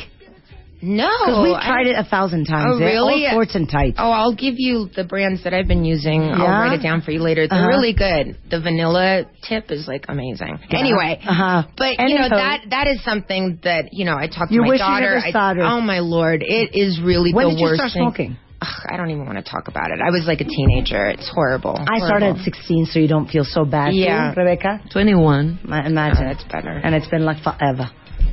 No, 0.86 1.10
Because 1.26 1.42
we've 1.42 1.54
I- 1.54 1.66
tried 1.66 1.86
it 1.88 1.96
a 1.98 2.04
thousand 2.04 2.44
times. 2.46 2.74
Oh, 2.76 2.78
really? 2.84 3.26
All 3.26 3.32
sorts 3.32 3.54
and 3.56 3.68
types. 3.68 3.96
Oh, 3.98 4.10
I'll 4.10 4.34
give 4.34 4.54
you 4.56 4.88
the 4.94 5.04
brands 5.04 5.42
that 5.44 5.52
I've 5.52 5.66
been 5.68 5.84
using. 5.84 6.22
I'll 6.22 6.46
write 6.46 6.78
it 6.78 6.82
down 6.82 7.00
for 7.02 7.10
you 7.10 7.20
later. 7.20 7.46
They're 7.48 7.58
Uh-huh. 7.58 7.68
really 7.68 7.92
good. 7.92 8.36
The 8.50 8.60
vanilla 8.60 9.24
tip 9.42 9.70
is 9.72 9.88
like 9.88 10.06
amazing. 10.08 10.58
Anyway, 10.70 11.18
Uh-huh. 11.26 11.64
but 11.76 11.98
you 11.98 12.14
know 12.18 12.28
Anywho. 12.28 12.30
that 12.30 12.60
that 12.70 12.86
is 12.86 13.02
something 13.02 13.58
that 13.64 13.92
you 13.92 14.04
know 14.04 14.16
I 14.16 14.28
talked 14.28 14.48
to 14.50 14.54
You 14.54 14.62
my 14.62 14.68
wish 14.68 14.80
you 14.80 14.86
daughter. 14.86 15.20
never 15.24 15.62
I- 15.62 15.72
oh 15.76 15.80
my 15.80 15.98
lord, 15.98 16.42
it 16.42 16.74
is 16.74 17.00
really 17.00 17.32
when 17.34 17.48
the 17.48 17.54
did 17.54 17.60
you 17.60 17.74
start 17.76 17.90
smoking? 17.90 18.36
ugh, 18.62 18.68
I 18.90 18.96
don't 18.96 19.10
even 19.10 19.26
want 19.26 19.36
to 19.36 19.44
talk 19.44 19.68
about 19.68 19.90
it. 19.90 19.98
I 20.00 20.10
was 20.10 20.24
like 20.26 20.40
a 20.40 20.44
teenager. 20.44 21.06
It's 21.06 21.28
horrible. 21.28 21.78
I 21.86 21.98
started 21.98 22.36
at 22.36 22.44
16, 22.44 22.86
so 22.86 22.98
you 22.98 23.08
don't 23.08 23.28
feel 23.28 23.44
so 23.44 23.64
bad. 23.64 23.90
too, 23.90 23.96
Yeah. 23.98 24.32
Rebecca. 24.36 24.80
21. 24.90 25.58
Ma- 25.64 25.84
Imagine. 25.84 26.24
Oh, 26.24 26.28
that's 26.28 26.44
better. 26.44 26.70
And 26.82 26.94
it's 26.94 27.06
been 27.08 27.24
like 27.24 27.38
forever. 27.42 27.90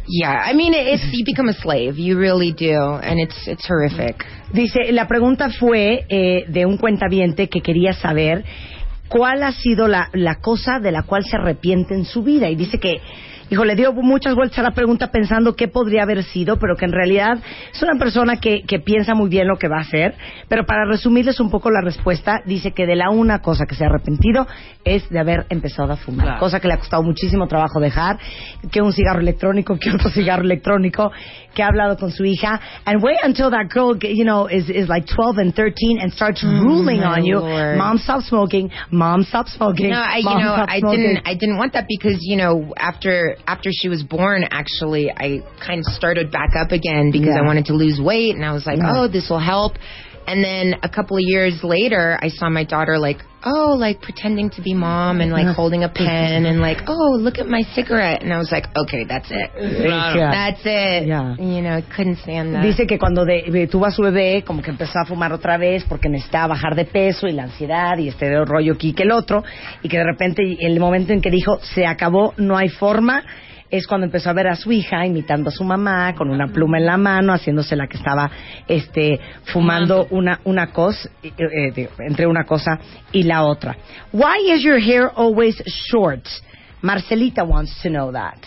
Yeah, 0.07 0.43
I 0.45 0.53
mean, 0.53 0.73
it's 0.73 1.03
you 1.13 1.23
become 1.25 1.47
a 1.47 1.53
slave. 1.53 1.97
You 1.97 2.17
really 2.19 2.51
do, 2.51 2.75
and 2.75 3.19
it's 3.19 3.47
it's 3.47 3.65
horrific. 3.65 4.25
Dice, 4.51 4.91
la 4.91 5.07
pregunta 5.07 5.49
fue 5.49 6.05
eh, 6.09 6.45
de 6.47 6.65
un 6.65 6.77
cuentaviente 6.77 7.47
que 7.47 7.61
quería 7.61 7.93
saber 7.93 8.43
cuál 9.07 9.43
ha 9.43 9.51
sido 9.51 9.87
la, 9.87 10.09
la 10.13 10.35
cosa 10.35 10.79
de 10.79 10.91
la 10.91 11.03
cual 11.03 11.23
se 11.23 11.37
arrepiente 11.37 11.95
en 11.95 12.05
su 12.05 12.21
vida. 12.21 12.49
Y 12.49 12.55
dice 12.55 12.79
que, 12.79 12.99
hijo, 13.53 13.65
le 13.65 13.75
dio 13.75 13.93
muchas 13.93 14.35
vueltas 14.35 14.59
a 14.59 14.63
la 14.63 14.71
pregunta 14.71 15.07
pensando 15.11 15.55
qué 15.55 15.67
podría 15.67 16.03
haber 16.03 16.23
sido, 16.23 16.57
pero 16.57 16.75
que 16.75 16.85
en 16.85 16.91
realidad 16.91 17.37
es 17.73 17.81
una 17.81 17.97
persona 17.97 18.37
que, 18.37 18.63
que 18.63 18.79
piensa 18.79 19.15
muy 19.15 19.29
bien 19.29 19.47
lo 19.47 19.57
que 19.57 19.67
va 19.67 19.77
a 19.77 19.81
hacer. 19.81 20.15
Pero 20.49 20.65
para 20.65 20.85
resumirles 20.85 21.39
un 21.39 21.49
poco 21.49 21.71
la 21.71 21.81
respuesta, 21.81 22.41
dice 22.45 22.71
que 22.71 22.85
de 22.85 22.95
la 22.95 23.09
una 23.09 23.39
cosa 23.39 23.65
que 23.65 23.75
se 23.75 23.83
ha 23.83 23.87
arrepentido 23.87 24.47
es 24.83 25.07
de 25.09 25.19
haber 25.19 25.45
empezado 25.49 25.93
a 25.93 25.97
fumar. 25.97 26.25
Claro. 26.25 26.39
Cosa 26.39 26.59
que 26.59 26.67
le 26.67 26.73
ha 26.73 26.77
costado 26.77 27.03
muchísimo 27.03 27.47
trabajo 27.47 27.79
dejar, 27.79 28.17
que 28.71 28.81
un 28.81 28.91
cigarro 28.91 29.19
electrónico, 29.19 29.77
que 29.77 29.91
otro 29.91 30.09
cigarro 30.13 30.43
electrónico, 30.43 31.11
que 31.53 31.63
ha 31.63 31.67
hablado 31.67 31.97
con 31.97 32.11
su 32.11 32.25
hija. 32.25 32.59
And 32.85 33.01
wait 33.03 33.19
until 33.23 33.51
that 33.51 33.69
girl, 33.69 33.97
you 33.97 34.25
know, 34.25 34.47
is, 34.47 34.69
is 34.69 34.89
like 34.89 35.05
12 35.07 35.37
and 35.37 35.55
13 35.55 35.99
and 36.01 36.11
starts 36.11 36.43
ruling 36.43 36.99
my 37.01 37.19
on 37.19 37.25
you. 37.25 37.39
Lord. 37.39 37.77
Mom, 37.77 37.97
stop 37.97 38.21
smoking. 38.23 38.71
Mom, 38.91 39.23
stop 39.23 39.47
smoking. 39.47 39.91
No, 39.91 39.99
I, 39.99 40.17
you 40.17 40.25
Mom, 40.25 40.41
know, 40.41 40.65
I 40.67 40.79
smoking. 40.79 40.99
didn't, 40.99 41.27
I 41.27 41.35
didn't 41.35 41.57
want 41.57 41.73
that 41.73 41.85
because 41.87 42.17
you 42.21 42.37
know, 42.37 42.73
after 42.77 43.35
after 43.47 43.69
she 43.71 43.89
was 43.89 44.03
born, 44.03 44.45
actually, 44.49 45.11
I 45.11 45.41
kind 45.65 45.79
of 45.79 45.85
started 45.85 46.31
back 46.31 46.55
up 46.55 46.71
again 46.71 47.11
because 47.11 47.29
Yeah. 47.35 47.41
I 47.41 47.45
wanted 47.45 47.65
to 47.65 47.73
lose 47.73 47.99
weight, 47.99 48.35
and 48.35 48.45
I 48.45 48.53
was 48.53 48.65
like, 48.65 48.77
Yeah. 48.77 48.93
oh, 49.03 49.07
this 49.07 49.29
will 49.29 49.39
help. 49.39 49.73
And 50.25 50.43
then 50.43 50.75
a 50.83 50.89
couple 50.89 51.17
of 51.17 51.23
years 51.25 51.59
later, 51.63 52.17
I 52.21 52.29
saw 52.29 52.49
my 52.49 52.63
daughter 52.63 52.97
like, 52.97 53.17
oh, 53.45 53.75
like 53.77 54.01
pretending 54.01 54.49
to 54.51 54.61
be 54.61 54.73
mom 54.73 55.19
and 55.19 55.31
like 55.31 55.53
holding 55.53 55.83
a 55.83 55.89
pen 55.89 56.45
and 56.45 56.61
like, 56.61 56.77
oh, 56.87 57.17
look 57.19 57.39
at 57.39 57.47
my 57.47 57.61
cigarette, 57.75 58.23
and 58.23 58.31
I 58.33 58.37
was 58.37 58.49
like, 58.49 58.67
okay, 58.75 59.03
that's 59.03 59.29
it, 59.29 59.51
that's 60.31 60.61
it. 60.63 61.07
Yeah. 61.07 61.35
You 61.35 61.61
know, 61.61 61.75
I 61.75 61.81
couldn't 61.81 62.19
stand 62.19 62.55
that. 62.55 62.63
Dice 62.63 62.87
que 62.87 62.97
cuando 62.97 63.25
de- 63.25 63.51
de- 63.51 63.67
tuvo 63.67 63.85
a 63.85 63.91
su 63.91 64.01
bebé, 64.01 64.43
como 64.45 64.61
que 64.61 64.71
empezó 64.71 64.97
a 64.99 65.05
fumar 65.05 65.33
otra 65.33 65.57
vez 65.57 65.83
porque 65.83 66.07
necesitaba 66.07 66.47
bajar 66.55 66.75
de 66.75 66.85
peso 66.85 67.27
y 67.27 67.33
la 67.33 67.43
ansiedad 67.43 67.97
y 67.97 68.07
este 68.07 68.33
rollo 68.45 68.73
aquí 68.73 68.93
que 68.93 69.03
el 69.03 69.11
otro, 69.11 69.43
y 69.81 69.89
que 69.89 69.97
de 69.97 70.05
repente 70.05 70.41
el 70.61 70.79
momento 70.79 71.11
en 71.11 71.19
que 71.21 71.29
dijo 71.29 71.59
se 71.61 71.85
acabó, 71.85 72.33
no 72.37 72.55
hay 72.57 72.69
forma, 72.69 73.23
es 73.73 73.87
cuando 73.87 74.05
empezó 74.05 74.29
a 74.29 74.33
ver 74.33 74.47
a 74.47 74.55
su 74.55 74.71
hija 74.71 75.03
imitando 75.03 75.49
a 75.49 75.51
su 75.51 75.63
mamá 75.63 76.13
con 76.13 76.29
una 76.29 76.47
pluma 76.47 76.77
en 76.77 76.85
la 76.85 76.95
mano, 76.95 77.33
haciéndose 77.33 77.75
la 77.75 77.87
que 77.87 77.97
estaba 77.97 78.29
este 78.67 79.19
fumando 79.45 80.05
una 80.11 80.39
una 80.43 80.67
cosa 80.67 81.09
eh, 81.23 81.31
eh, 81.75 81.89
entre 81.97 82.27
una 82.27 82.43
cosa 82.43 82.79
y 83.11 83.23
la 83.23 83.43
otra. 83.43 83.75
Why 84.11 84.53
is 84.53 84.61
your 84.61 84.79
hair 84.79 85.09
always 85.15 85.55
short? 85.65 86.23
Marcelita 86.83 87.43
wants 87.43 87.81
to 87.81 87.89
know 87.89 88.11
that. 88.11 88.37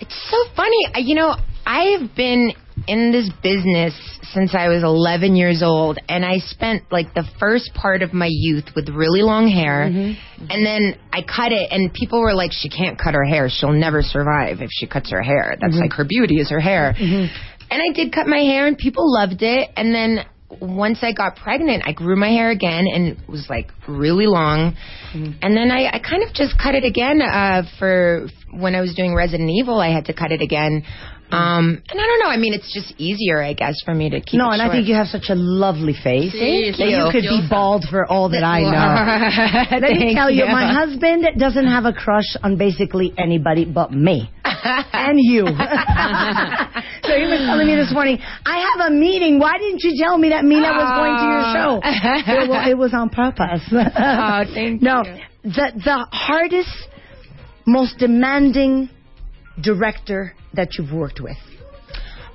It's 0.00 0.16
so 0.28 0.36
funny. 0.56 1.06
You 1.06 1.14
know, 1.14 1.36
I've 1.64 2.12
been 2.16 2.52
in 2.86 3.12
this 3.12 3.30
business 3.42 3.94
since 4.32 4.54
I 4.54 4.68
was 4.68 4.82
11 4.82 5.36
years 5.36 5.62
old, 5.62 5.98
and 6.08 6.24
I 6.24 6.38
spent 6.38 6.84
like 6.90 7.14
the 7.14 7.24
first 7.38 7.72
part 7.74 8.02
of 8.02 8.12
my 8.12 8.28
youth 8.30 8.66
with 8.74 8.88
really 8.88 9.22
long 9.22 9.48
hair, 9.48 9.88
mm-hmm. 9.88 9.98
Mm-hmm. 9.98 10.46
and 10.50 10.66
then 10.66 10.94
I 11.12 11.22
cut 11.22 11.52
it, 11.52 11.68
and 11.70 11.92
people 11.92 12.20
were 12.20 12.34
like, 12.34 12.52
"She 12.52 12.68
can't 12.68 12.98
cut 12.98 13.14
her 13.14 13.24
hair. 13.24 13.48
She'll 13.50 13.72
never 13.72 14.02
survive 14.02 14.60
if 14.60 14.70
she 14.72 14.86
cuts 14.86 15.10
her 15.10 15.22
hair. 15.22 15.56
That's 15.60 15.74
mm-hmm. 15.74 15.82
like 15.82 15.92
her 15.94 16.04
beauty 16.04 16.36
is 16.36 16.50
her 16.50 16.60
hair." 16.60 16.94
And 17.70 17.80
I 17.80 17.92
did 17.94 18.12
cut 18.12 18.26
my 18.26 18.40
hair, 18.40 18.66
and 18.66 18.76
people 18.76 19.12
loved 19.12 19.42
it. 19.42 19.70
And 19.76 19.94
then 19.94 20.24
once 20.60 20.98
I 21.02 21.12
got 21.12 21.36
pregnant, 21.36 21.84
I 21.86 21.92
grew 21.92 22.16
my 22.16 22.28
hair 22.28 22.50
again, 22.50 22.86
and 22.92 23.08
it 23.08 23.18
was 23.28 23.46
like 23.48 23.70
really 23.86 24.26
long. 24.26 24.76
And 25.42 25.56
then 25.56 25.70
I, 25.70 25.86
I 25.86 25.98
kind 25.98 26.22
of 26.22 26.34
just 26.34 26.58
cut 26.60 26.74
it 26.74 26.84
again 26.84 27.22
uh, 27.22 27.62
for 27.78 28.26
when 28.52 28.74
I 28.74 28.80
was 28.80 28.94
doing 28.94 29.14
Resident 29.14 29.50
Evil. 29.50 29.78
I 29.78 29.92
had 29.92 30.06
to 30.06 30.14
cut 30.14 30.32
it 30.32 30.42
again. 30.42 30.82
Um, 31.32 31.82
and 31.88 32.00
I 32.00 32.06
don't 32.06 32.18
know. 32.20 32.28
I 32.28 32.36
mean, 32.36 32.54
it's 32.54 32.72
just 32.72 32.92
easier, 32.98 33.42
I 33.42 33.52
guess, 33.52 33.76
for 33.84 33.94
me 33.94 34.10
to 34.10 34.20
keep. 34.20 34.38
No, 34.38 34.50
and 34.50 34.60
I 34.60 34.70
think 34.70 34.88
you 34.88 34.94
have 34.94 35.06
such 35.06 35.26
a 35.28 35.34
lovely 35.34 35.92
face. 35.94 36.32
Thank 36.32 36.76
that 36.78 36.88
you 36.90 37.06
you. 37.06 37.12
could 37.12 37.22
be 37.22 37.46
bald 37.48 37.84
for 37.88 38.04
all 38.06 38.28
that 38.30 38.42
I 38.42 38.60
know. 38.66 39.86
Let 39.86 39.96
me 39.96 40.14
tell 40.14 40.30
you, 40.30 40.44
my 40.46 40.72
husband 40.72 41.26
doesn't 41.38 41.66
have 41.66 41.84
a 41.84 41.92
crush 41.92 42.36
on 42.42 42.56
basically 42.56 43.14
anybody 43.16 43.64
but 43.64 43.92
me. 43.92 44.30
and 44.44 45.18
you. 45.18 45.46
so 45.46 47.12
he 47.14 47.26
was 47.26 47.40
telling 47.46 47.66
me 47.66 47.76
this 47.76 47.92
morning, 47.92 48.18
I 48.44 48.74
have 48.74 48.90
a 48.90 48.94
meeting. 48.94 49.38
Why 49.38 49.58
didn't 49.58 49.82
you 49.82 49.96
tell 50.02 50.18
me 50.18 50.30
that 50.30 50.44
Mila 50.44 50.72
was 50.72 50.90
going 50.98 51.14
to 51.16 51.24
your 51.30 51.44
show? 51.54 51.80
it, 52.42 52.48
well, 52.50 52.70
it 52.70 52.76
was 52.76 52.92
on 52.92 53.08
purpose. 53.08 53.62
Oh, 53.72 54.42
thank 54.52 54.82
no, 54.82 55.02
you. 55.04 55.20
the 55.44 55.72
the 55.76 56.06
hardest, 56.10 56.88
most 57.66 57.98
demanding 57.98 58.90
director 59.60 60.34
that 60.54 60.76
you've 60.78 60.92
worked 60.92 61.20
with. 61.20 61.36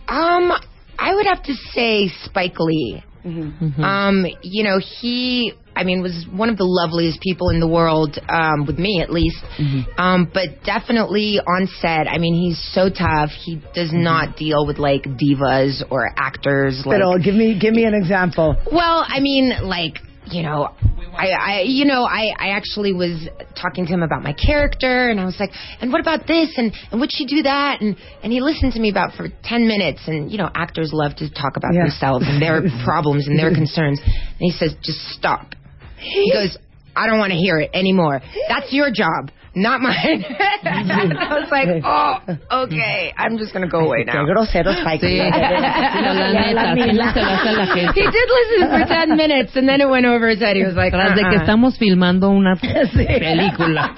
Um, 0.07 0.51
I 0.97 1.13
would 1.15 1.25
have 1.25 1.43
to 1.43 1.53
say 1.73 2.09
Spike 2.23 2.59
Lee. 2.59 3.03
Mm-hmm. 3.25 3.83
Um, 3.83 4.25
you 4.43 4.63
know, 4.63 4.77
he, 4.79 5.53
I 5.75 5.83
mean, 5.83 6.03
was 6.03 6.27
one 6.31 6.49
of 6.49 6.57
the 6.57 6.63
loveliest 6.63 7.19
people 7.21 7.49
in 7.49 7.59
the 7.59 7.67
world, 7.67 8.19
um, 8.29 8.67
with 8.67 8.77
me 8.77 9.01
at 9.01 9.09
least. 9.11 9.43
Mm-hmm. 9.59 9.99
Um, 9.99 10.29
but 10.31 10.63
definitely 10.63 11.39
on 11.39 11.67
set, 11.81 12.07
I 12.07 12.19
mean, 12.19 12.35
he's 12.35 12.61
so 12.73 12.87
tough. 12.89 13.31
He 13.31 13.55
does 13.73 13.89
Mm-hmm. 13.89 14.03
not 14.03 14.37
deal 14.37 14.67
with 14.67 14.77
like 14.77 15.03
divas 15.03 15.81
or 15.89 16.07
actors. 16.15 16.83
Like, 16.85 16.99
Pero 16.99 17.17
give 17.17 17.33
me 17.33 17.57
give 17.59 17.73
me 17.73 17.85
an 17.85 17.95
example. 17.95 18.55
well, 18.71 19.03
I 19.07 19.19
mean, 19.21 19.51
like, 19.63 19.97
you 20.27 20.43
know, 20.43 20.69
I, 21.13 21.27
I, 21.29 21.61
you 21.65 21.85
know, 21.85 22.03
I, 22.03 22.33
I 22.37 22.47
actually 22.49 22.93
was 22.93 23.27
talking 23.59 23.85
to 23.85 23.93
him 23.93 24.03
about 24.03 24.23
my 24.23 24.33
character, 24.33 25.09
and 25.09 25.19
I 25.19 25.25
was 25.25 25.37
like, 25.39 25.51
and 25.81 25.91
what 25.91 26.01
about 26.01 26.27
this, 26.27 26.49
and 26.57 26.73
and 26.91 26.99
would 26.99 27.11
she 27.11 27.25
do 27.25 27.43
that, 27.43 27.81
and 27.81 27.95
and 28.23 28.31
he 28.33 28.41
listened 28.41 28.73
to 28.73 28.79
me 28.79 28.89
about 28.89 29.13
for 29.15 29.27
ten 29.43 29.67
minutes, 29.67 30.01
and 30.07 30.31
you 30.31 30.37
know, 30.37 30.49
actors 30.55 30.91
love 30.93 31.15
to 31.17 31.29
talk 31.33 31.57
about 31.57 31.73
Yeah. 31.73 31.83
themselves 31.83 32.25
and 32.27 32.41
their 32.41 32.61
problems 32.85 33.27
and 33.27 33.37
their 33.37 33.53
concerns, 33.61 33.99
and 34.01 34.39
he 34.39 34.51
says, 34.51 34.75
just 34.81 34.99
stop. 35.11 35.53
He 35.99 36.31
goes, 36.33 36.57
I 36.95 37.07
don't 37.07 37.19
want 37.19 37.31
to 37.31 37.37
hear 37.37 37.59
it 37.59 37.71
anymore. 37.73 38.21
That's 38.47 38.71
your 38.71 38.89
job, 38.91 39.31
not 39.55 39.81
mine. 39.81 40.23
I 40.63 41.39
was 41.39 41.49
like, 41.51 41.67
oh, 41.83 42.63
okay, 42.65 43.13
I'm 43.17 43.37
just 43.37 43.53
gonna 43.53 43.69
go 43.69 43.79
away 43.79 44.03
Qué 44.05 44.13
now. 44.13 44.25
grosero 44.25 44.73
Spike 44.81 45.01
Sí, 45.01 45.17
la, 45.17 46.13
la 46.13 46.73
neta, 46.73 46.75
se 46.75 46.91
le 46.93 47.03
hace 47.03 47.49
a 47.49 47.51
la 47.53 47.65
gente. 47.73 47.93
He 47.95 48.05
did 48.05 48.29
listen 48.29 48.69
for 48.69 48.85
10 49.07 49.15
minutes 49.17 49.55
and 49.55 49.67
then 49.67 49.81
it 49.81 49.89
went 49.89 50.05
over 50.05 50.27
his 50.29 50.39
head. 50.39 50.55
He 50.55 50.63
was 50.63 50.75
like, 50.75 50.93
Tras 50.93 51.15
de 51.15 51.21
que 51.21 51.37
uh-uh. 51.37 51.43
estamos 51.43 51.77
filmando 51.77 52.29
una 52.29 52.55
película. 52.55 53.93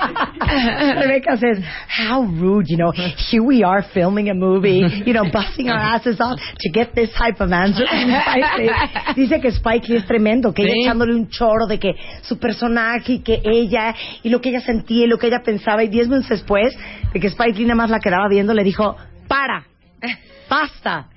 Rebecca 1.01 1.37
says, 1.37 1.57
how 1.87 2.21
rude, 2.23 2.65
you 2.67 2.77
know, 2.77 2.91
here 2.91 3.43
we 3.43 3.63
are 3.63 3.83
filming 3.93 4.29
a 4.29 4.33
movie, 4.33 4.83
you 5.05 5.13
know, 5.13 5.25
busting 5.31 5.69
our 5.69 5.77
asses 5.77 6.19
off 6.19 6.39
to 6.59 6.69
get 6.71 6.93
this 6.95 7.09
type 7.17 7.39
of 7.41 7.51
answer 7.51 7.85
Spike. 7.85 9.15
Dice 9.15 9.41
que 9.41 9.51
Spike 9.51 9.87
Lee 9.89 9.97
es 9.97 10.05
tremendo, 10.05 10.53
que 10.53 10.63
ella 10.63 10.73
Sí. 10.73 10.83
echándole 10.83 11.15
un 11.15 11.29
choro 11.29 11.65
de 11.67 11.79
que 11.79 11.95
su 12.21 12.37
personaje 12.37 13.13
y 13.13 13.19
que 13.19 13.41
ella, 13.43 13.95
y 14.23 14.29
lo 14.29 14.39
que 14.41 14.49
ella 14.49 14.61
sentía 14.61 15.05
y 15.05 15.07
lo 15.07 15.17
que 15.17 15.27
ella 15.27 15.41
pensaba, 15.47 15.83
y 15.83 15.87
diez 15.87 16.07
minutos 16.07 16.29
después 16.29 16.75
de 17.13 17.19
que 17.19 17.27
Spike 17.27 17.57
Lee 17.57 17.65
nada 17.65 17.75
más 17.75 17.89
la 17.89 17.99
quedaba 17.99 18.27
viendo, 18.29 18.53
le 18.53 18.63
dijo, 18.63 18.95
para, 19.27 19.63
basta, 20.49 21.07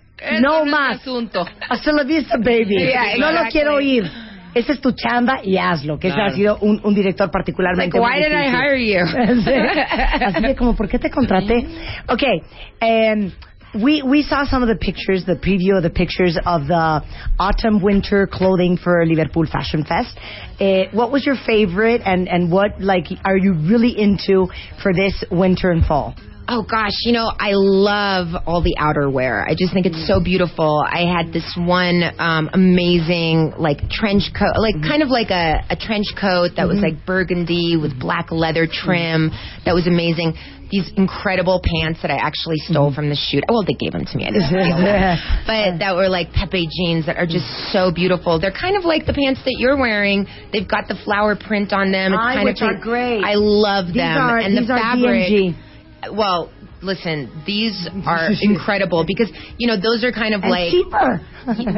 no 0.41 0.65
más. 0.65 1.01
asunto. 1.01 1.45
Hasta 1.69 1.93
la 1.93 2.05
vista, 2.05 2.37
baby. 2.39 2.77
Yeah, 2.79 3.17
No 3.19 3.33
lo 3.33 3.43
quiero 3.51 3.75
oír. 3.75 4.11
Esa 4.53 4.73
es 4.73 4.81
tu 4.81 4.91
chamba 4.93 5.41
y 5.45 5.59
hazlo, 5.59 5.97
que 5.99 6.09
ese 6.09 6.17
Claro. 6.17 6.33
ha 6.33 6.35
sido 6.35 6.59
un, 6.61 6.81
un 6.83 6.93
director 6.95 7.27
Like, 7.27 7.33
particularmente 7.33 8.01
why 8.01 8.19
muy 8.19 8.25
did 8.25 8.33
I 8.33 8.49
hire 8.49 8.79
you? 8.85 9.07
Sí. 9.45 10.25
Así 10.25 10.43
que 10.43 10.57
como, 10.57 10.75
¿por 10.75 10.89
qué 10.89 10.99
te 10.99 11.09
contraté? 11.11 11.65
Okay, 12.09 12.41
um, 12.83 13.31
we, 13.75 14.03
we 14.03 14.23
saw 14.23 14.45
some 14.45 14.63
of 14.63 14.69
the 14.69 14.77
pictures, 14.77 15.25
the 15.27 15.35
preview 15.37 15.77
of 15.77 15.83
the 15.83 15.91
pictures 15.91 16.37
of 16.45 16.67
the 16.67 17.03
autumn-winter 17.39 18.29
clothing 18.33 18.77
for 18.77 19.05
Liverpool 19.07 19.47
Fashion 19.51 19.85
Fest. 19.85 20.19
Uh, 20.61 20.85
what 20.93 21.13
was 21.13 21.25
your 21.25 21.37
favorite 21.47 22.03
and, 22.05 22.29
and 22.29 22.51
what, 22.51 22.81
like, 22.81 23.07
are 23.25 23.37
you 23.37 23.55
really 23.55 23.99
into 23.99 24.49
for 24.83 24.93
this 24.93 25.23
winter 25.31 25.71
and 25.71 25.85
fall? 25.85 26.15
Oh 26.53 26.67
gosh, 26.69 26.95
you 27.05 27.13
know, 27.13 27.31
I 27.39 27.53
love 27.53 28.43
all 28.45 28.61
the 28.61 28.75
outerwear. 28.77 29.47
I 29.47 29.55
just 29.57 29.73
think 29.73 29.87
it's 29.87 30.09
so 30.09 30.19
beautiful. 30.19 30.83
I 30.85 31.07
had 31.07 31.33
this 31.33 31.47
one 31.57 32.03
um 32.19 32.51
amazing 32.53 33.53
like 33.57 33.89
trench 33.89 34.25
coat, 34.37 34.59
like 34.59 34.75
kind 34.83 35.05
of 35.05 35.11
like 35.11 35.31
a, 35.31 35.63
a 35.71 35.77
trench 35.77 36.07
coat 36.21 36.57
that 36.57 36.67
was 36.67 36.79
like 36.83 37.07
burgundy 37.07 37.77
with 37.77 38.01
black 38.01 38.33
leather 38.33 38.67
trim. 38.67 39.31
That 39.65 39.77
was 39.77 39.87
amazing. 39.87 40.35
These 40.71 40.91
incredible 40.97 41.61
pants 41.63 42.01
that 42.03 42.11
I 42.11 42.17
actually 42.17 42.59
stole 42.59 42.89
mm-hmm. 42.89 42.95
from 42.95 43.09
the 43.09 43.17
shoot. 43.17 43.45
Well, 43.49 43.65
they 43.67 43.75
gave 43.75 43.93
them 43.93 44.05
to 44.05 44.15
me. 44.17 44.25
I 44.27 44.31
didn't 44.31 44.47
steal 44.47 44.79
them. 44.79 45.19
But 45.51 45.79
that 45.83 45.97
were 45.97 46.09
like 46.09 46.33
Pepe 46.33 46.69
jeans 46.71 47.07
that 47.07 47.17
are 47.17 47.27
just 47.27 47.47
so 47.73 47.91
beautiful. 47.91 48.39
They're 48.39 48.55
kind 48.55 48.77
of 48.77 48.85
like 48.85 49.07
the 49.07 49.15
pants 49.15 49.43
that 49.45 49.57
you're 49.59 49.77
wearing. 49.77 50.27
They've 50.53 50.69
got 50.69 50.87
the 50.87 50.97
flower 51.05 51.35
print 51.35 51.73
on 51.73 51.91
them. 51.91 52.13
It's 52.13 52.21
Ay, 52.21 52.35
kind 52.35 52.45
which 52.45 52.63
of 52.63 52.77
are 52.77 52.81
great. 52.81 53.25
I 53.25 53.35
love 53.35 53.87
These 53.89 53.97
them 53.97 54.17
are, 54.17 54.39
and 54.39 54.57
these 54.57 54.69
the 54.69 54.75
are 54.75 54.79
fabric 54.79 55.27
DMG. 55.27 56.17
well, 56.17 56.53
listen, 56.83 57.43
these 57.47 57.89
are 58.07 58.31
incredible 58.41 59.05
because 59.07 59.31
you 59.59 59.67
know 59.67 59.77
those 59.81 60.05
are 60.05 60.13
kind 60.13 60.35
of 60.35 60.43
And 60.43 60.51
like 60.51 60.71
cheaper. 60.71 61.21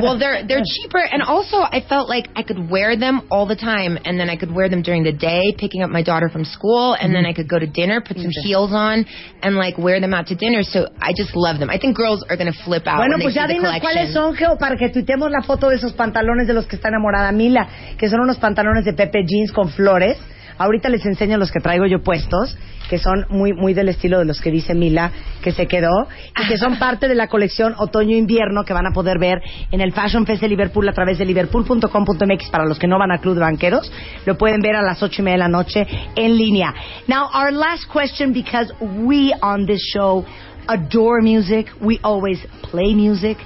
well, 0.01 0.19
they're 0.19 0.47
they're 0.47 0.62
cheaper, 0.83 1.01
and 1.01 1.23
also 1.23 1.59
I 1.59 1.85
felt 1.88 2.09
like 2.09 2.29
I 2.37 2.43
could 2.43 2.71
wear 2.71 2.97
them 2.97 3.27
all 3.31 3.47
the 3.47 3.57
time, 3.57 3.99
and 4.05 4.19
then 4.19 4.31
I 4.31 4.37
could 4.37 4.53
wear 4.55 4.69
them 4.69 4.83
during 4.83 5.03
the 5.03 5.12
day, 5.12 5.55
picking 5.57 5.83
up 5.83 5.91
my 5.91 6.03
daughter 6.03 6.29
from 6.29 6.45
school, 6.45 6.95
and 6.95 7.15
then 7.15 7.23
mm-hmm. 7.23 7.31
I 7.31 7.35
could 7.35 7.49
go 7.49 7.59
to 7.59 7.67
dinner, 7.67 8.01
put 8.01 8.17
some 8.19 8.31
heels 8.43 8.71
on, 8.73 9.05
and 9.43 9.57
like 9.57 9.79
wear 9.79 10.01
them 10.01 10.15
out 10.15 10.27
to 10.29 10.35
dinner. 10.35 10.62
So 10.62 10.88
I 11.01 11.12
just 11.17 11.35
love 11.35 11.59
them. 11.59 11.71
I 11.71 11.79
think 11.79 11.97
girls 11.97 12.25
are 12.29 12.37
gonna 12.37 12.57
flip 12.65 12.87
out 12.87 12.99
Bueno, 12.99 13.17
when 13.19 13.27
pues 13.27 13.35
they 13.35 13.41
ya 13.41 13.47
see 13.47 13.55
the 13.55 13.61
dinos 13.61 13.81
cuáles 13.81 14.12
son, 14.12 14.35
Geo, 14.35 14.57
para 14.59 14.77
que 14.77 14.88
tuitemos 14.91 15.31
la 15.31 15.43
foto 15.43 15.69
de 15.69 15.77
esos 15.77 15.93
pantalones 15.93 16.47
de 16.47 16.55
los 16.55 16.67
que 16.67 16.77
está 16.77 16.88
enamorada 16.88 17.33
Mila, 17.33 17.69
que 17.99 18.09
son 18.09 18.21
unos 18.21 18.38
pantalones 18.38 18.85
de 18.85 18.93
Pepe 18.93 19.25
Jeans 19.27 19.53
con 19.53 19.71
flores. 19.71 20.19
Ahorita 20.59 20.88
les 20.88 21.05
enseño 21.07 21.38
los 21.38 21.51
que 21.51 21.61
traigo 21.61 21.87
yo 21.87 22.03
puestos, 22.03 22.57
que 22.88 22.99
son 22.99 23.27
muy 23.31 23.53
muy 23.53 23.75
del 23.75 23.88
estilo 23.88 24.19
de 24.19 24.25
los 24.25 24.41
que 24.41 24.51
dice 24.51 24.75
Mila 24.75 25.11
que 25.43 25.53
se 25.53 25.67
quedó 25.67 26.09
y 26.38 26.47
que 26.47 26.59
son 26.59 26.79
parte 26.79 27.09
de 27.09 27.15
la 27.15 27.29
colección 27.29 27.75
otoño-invierno 27.79 28.65
que 28.65 28.73
van 28.73 28.87
a 28.87 28.93
poder 28.93 29.19
ver 29.19 29.41
en 29.71 29.81
el 29.81 29.93
Fashion 29.93 30.27
Fest 30.27 30.43
de 30.43 30.49
Liverpool 30.49 30.88
a 30.88 30.93
través 30.93 31.19
de 31.19 31.25
liverpool.com.mx 31.25 32.51
para 32.51 32.65
los 32.65 32.79
que 32.79 32.87
no 32.87 32.99
van 32.99 33.11
a 33.12 33.19
Club 33.19 33.35
de 33.35 33.41
Banqueros. 33.41 33.91
Lo 34.27 34.37
pueden 34.37 34.61
ver 34.61 34.77
a 34.77 34.83
las 34.83 35.03
ocho 35.03 35.23
y 35.23 35.25
media 35.25 35.37
de 35.37 35.38
la 35.38 35.49
noche 35.49 35.87
en 36.17 36.37
línea. 36.37 36.75
Now, 37.09 37.29
our 37.33 37.53
last 37.53 37.88
question 37.91 38.33
because 38.33 38.73
we 38.81 39.33
on 39.43 39.67
this 39.67 39.81
show 39.93 40.25
adore 40.69 41.23
music. 41.23 41.69
We 41.81 41.99
always 42.03 42.45
play 42.62 42.95
music. 42.95 43.38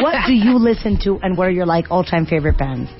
What 0.00 0.26
do 0.26 0.32
you 0.32 0.58
listen 0.58 0.98
to 1.04 1.18
and 1.22 1.36
what 1.36 1.48
are 1.48 1.52
your 1.52 1.66
like 1.66 1.90
all-time 1.90 2.26
favorite 2.26 2.58
bands? 2.58 2.90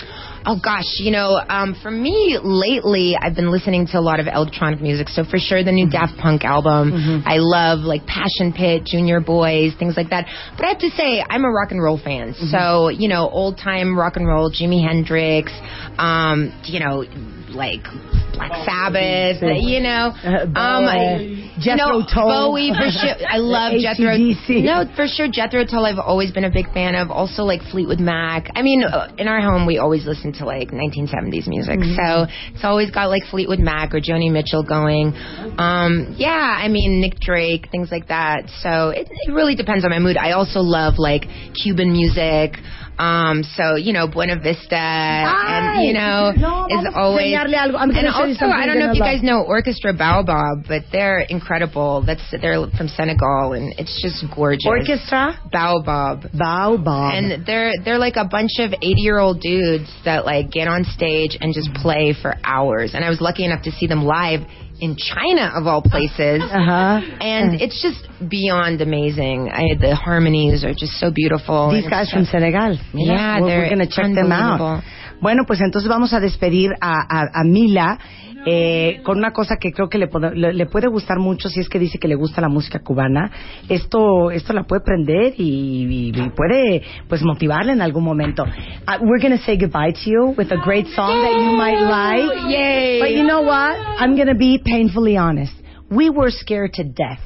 Oh 0.44 0.58
gosh, 0.62 0.98
you 0.98 1.12
know, 1.12 1.40
um, 1.48 1.76
for 1.80 1.90
me 1.90 2.38
lately, 2.42 3.16
I've 3.20 3.34
been 3.36 3.50
listening 3.50 3.86
to 3.88 3.98
a 3.98 4.00
lot 4.00 4.18
of 4.18 4.26
electronic 4.26 4.80
music. 4.80 5.08
So 5.08 5.22
for 5.24 5.38
sure, 5.38 5.62
the 5.62 5.70
new 5.72 5.88
Daft 5.88 6.18
Punk 6.18 6.44
album. 6.44 6.92
I 7.26 7.36
love 7.38 7.80
like 7.80 8.06
Passion 8.06 8.52
Pit, 8.52 8.82
Junior 8.84 9.20
Boys, 9.20 9.72
things 9.78 9.96
like 9.96 10.10
that. 10.10 10.26
But 10.56 10.66
I 10.66 10.68
have 10.70 10.78
to 10.80 10.90
say, 10.90 11.22
I'm 11.28 11.44
a 11.44 11.50
rock 11.50 11.70
and 11.70 11.82
roll 11.82 11.98
fan. 11.98 12.34
So 12.34 12.88
you 12.88 13.08
know, 13.08 13.28
old 13.28 13.58
time 13.58 13.96
rock 13.96 14.16
and 14.16 14.26
roll, 14.26 14.50
Jimi 14.50 14.82
Hendrix, 14.86 15.52
um, 15.98 16.52
you 16.64 16.80
know, 16.80 17.04
like 17.54 17.84
Black 18.32 18.52
Sabbath, 18.64 19.42
you 19.62 19.80
know, 19.80 20.12
Uh, 20.24 20.46
um, 20.58 20.84
Bowie, 20.86 21.52
you 21.56 21.60
Jethro 21.60 21.98
know, 22.00 22.06
Tull. 22.06 22.50
Bowie 22.50 22.72
for 22.72 22.88
sure. 22.90 23.14
I 23.28 23.36
love 23.38 23.72
Jethro. 23.80 24.10
AC/DC. 24.14 24.62
No, 24.64 24.84
for 24.96 25.06
sure, 25.06 25.28
Jethro 25.30 25.64
Tull. 25.64 25.84
I've 25.84 25.98
always 25.98 26.30
been 26.32 26.44
a 26.44 26.50
big 26.50 26.72
fan 26.72 26.94
of. 26.94 27.10
Also, 27.10 27.42
like 27.42 27.60
Fleetwood 27.70 28.00
Mac. 28.00 28.50
I 28.54 28.62
mean, 28.62 28.84
uh, 28.84 29.12
in 29.18 29.28
our 29.28 29.40
home, 29.40 29.66
we 29.66 29.78
always 29.78 30.06
listen 30.06 30.32
to 30.34 30.44
like 30.46 30.70
1970s 30.70 31.46
music, 31.46 31.80
so 31.96 32.26
it's 32.54 32.64
always 32.64 32.90
got 32.90 33.08
like 33.10 33.24
Fleetwood 33.30 33.58
Mac 33.58 33.94
or 33.94 34.00
Joni 34.00 34.30
Mitchell 34.32 34.62
going. 34.64 35.12
Um, 35.58 36.14
yeah, 36.16 36.56
I 36.58 36.68
mean 36.68 37.00
Nick 37.00 37.20
Drake, 37.20 37.68
things 37.70 37.90
like 37.90 38.08
that. 38.08 38.48
So 38.62 38.90
it, 38.90 39.08
it 39.10 39.32
really 39.32 39.54
depends 39.54 39.84
on 39.84 39.90
my 39.90 39.98
mood. 39.98 40.16
I 40.16 40.32
also 40.32 40.60
love 40.60 40.94
like 40.98 41.24
Cuban 41.62 41.92
music. 41.92 42.56
Um, 42.98 43.42
so 43.42 43.76
you 43.76 43.92
know, 43.92 44.06
Buena 44.06 44.38
Vista, 44.38 44.76
and 44.76 45.86
you 45.86 45.92
know, 45.94 46.32
no, 46.36 46.66
is 46.68 46.86
always. 46.94 47.34
algo. 47.34 47.74
I'm 47.74 47.90
and 47.90 47.94
gonna 47.94 48.12
show 48.12 48.26
you 48.26 48.34
also, 48.34 48.46
I 48.46 48.66
don't 48.66 48.78
know 48.78 48.90
if 48.90 48.96
you 48.96 49.02
guys 49.02 49.22
know 49.22 49.42
Orchestra 49.42 49.92
Baobab, 49.92 50.66
but 50.68 50.82
they're 50.92 51.20
incredible. 51.20 52.02
That's 52.06 52.22
they're 52.30 52.66
from 52.76 52.88
Senegal, 52.88 53.54
and 53.54 53.74
it's 53.78 54.00
just 54.02 54.24
gorgeous. 54.34 54.66
Orchestra? 54.66 55.40
Baobab. 55.50 56.30
Baobab. 56.32 57.14
And 57.14 57.46
they're 57.46 57.72
they're 57.84 57.98
like 57.98 58.16
a 58.16 58.26
bunch 58.26 58.58
of 58.58 58.72
eighty 58.82 59.00
year 59.00 59.18
old 59.18 59.40
dudes 59.40 59.90
that 60.04 60.24
like 60.26 60.50
get 60.50 60.68
on 60.68 60.84
stage 60.84 61.38
and 61.40 61.54
just 61.54 61.72
play 61.74 62.14
for 62.20 62.34
hours. 62.44 62.92
And 62.94 63.04
I 63.04 63.08
was 63.08 63.20
lucky 63.20 63.44
enough 63.44 63.62
to 63.64 63.72
see 63.72 63.86
them 63.86 64.04
live 64.04 64.42
in 64.82 64.96
China 64.98 65.52
of 65.54 65.68
all 65.68 65.80
places. 65.80 66.42
uh-huh. 66.42 67.00
And 67.22 67.62
it's 67.62 67.80
just 67.80 68.02
beyond 68.28 68.82
amazing. 68.82 69.48
I, 69.48 69.78
the 69.78 69.94
harmonies 69.94 70.64
are 70.64 70.74
just 70.74 70.98
so 70.98 71.10
beautiful. 71.14 71.70
These 71.70 71.88
guys 71.88 72.10
from 72.10 72.24
Senegal. 72.24 72.76
Yeah, 72.92 73.40
we're, 73.40 73.46
they're 73.46 73.62
we're 73.62 73.70
gonna 73.70 73.86
check 73.86 74.10
them 74.12 74.32
out. 74.32 74.82
Bueno, 75.22 75.44
pues 75.46 75.60
entonces 75.60 75.88
vamos 75.88 76.12
a 76.12 76.20
despedir 76.20 76.72
a, 76.80 77.00
a, 77.00 77.40
a 77.40 77.44
Mila 77.44 77.98
eh, 78.44 79.00
con 79.04 79.18
una 79.18 79.30
cosa 79.32 79.54
que 79.56 79.70
creo 79.72 79.88
que 79.88 79.98
le, 79.98 80.08
puede- 80.08 80.34
le, 80.34 80.52
le 80.52 80.66
puede 80.66 80.88
gustar 80.88 81.20
mucho 81.20 81.48
si 81.48 81.60
es 81.60 81.68
que 81.68 81.78
dice 81.78 81.98
que 82.00 82.08
le 82.08 82.16
gusta 82.16 82.40
la 82.40 82.48
música 82.48 82.80
cubana. 82.80 83.30
Esto, 83.68 84.32
esto 84.32 84.52
la 84.52 84.64
puede 84.64 84.82
prender 84.82 85.34
y, 85.38 86.10
y- 86.12 86.20
y 86.20 86.30
puede 86.30 86.82
pues 87.08 87.22
motivarle 87.22 87.72
en 87.72 87.80
algún 87.80 88.02
momento. 88.02 88.42
Uh, 88.42 88.98
we're 89.04 89.22
gonna 89.22 89.38
say 89.38 89.56
goodbye 89.56 89.92
to 89.92 90.10
you 90.10 90.34
with 90.36 90.50
a 90.50 90.56
great 90.56 90.88
song 90.88 91.22
that 91.22 91.32
you 91.40 91.56
might 91.56 91.78
like. 91.80 92.50
Yay. 92.52 92.98
But 93.00 93.10
you 93.12 93.22
know 93.22 93.42
what? 93.42 93.76
I'm 94.00 94.16
gonna 94.16 94.34
be 94.36 94.58
painfully 94.58 95.16
honest. 95.16 95.54
We 95.88 96.10
were 96.10 96.32
scared 96.32 96.72
to 96.74 96.82
death 96.84 97.20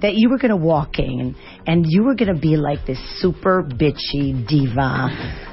that 0.00 0.14
you 0.14 0.28
were 0.30 0.36
going 0.38 0.50
to 0.50 0.56
walk 0.56 0.98
in 0.98 1.34
and 1.66 1.84
you 1.88 2.04
were 2.04 2.14
going 2.14 2.32
to 2.32 2.38
be 2.38 2.56
like 2.58 2.84
this 2.86 2.98
super 3.18 3.62
bitchy 3.64 4.46
diva, 4.46 5.08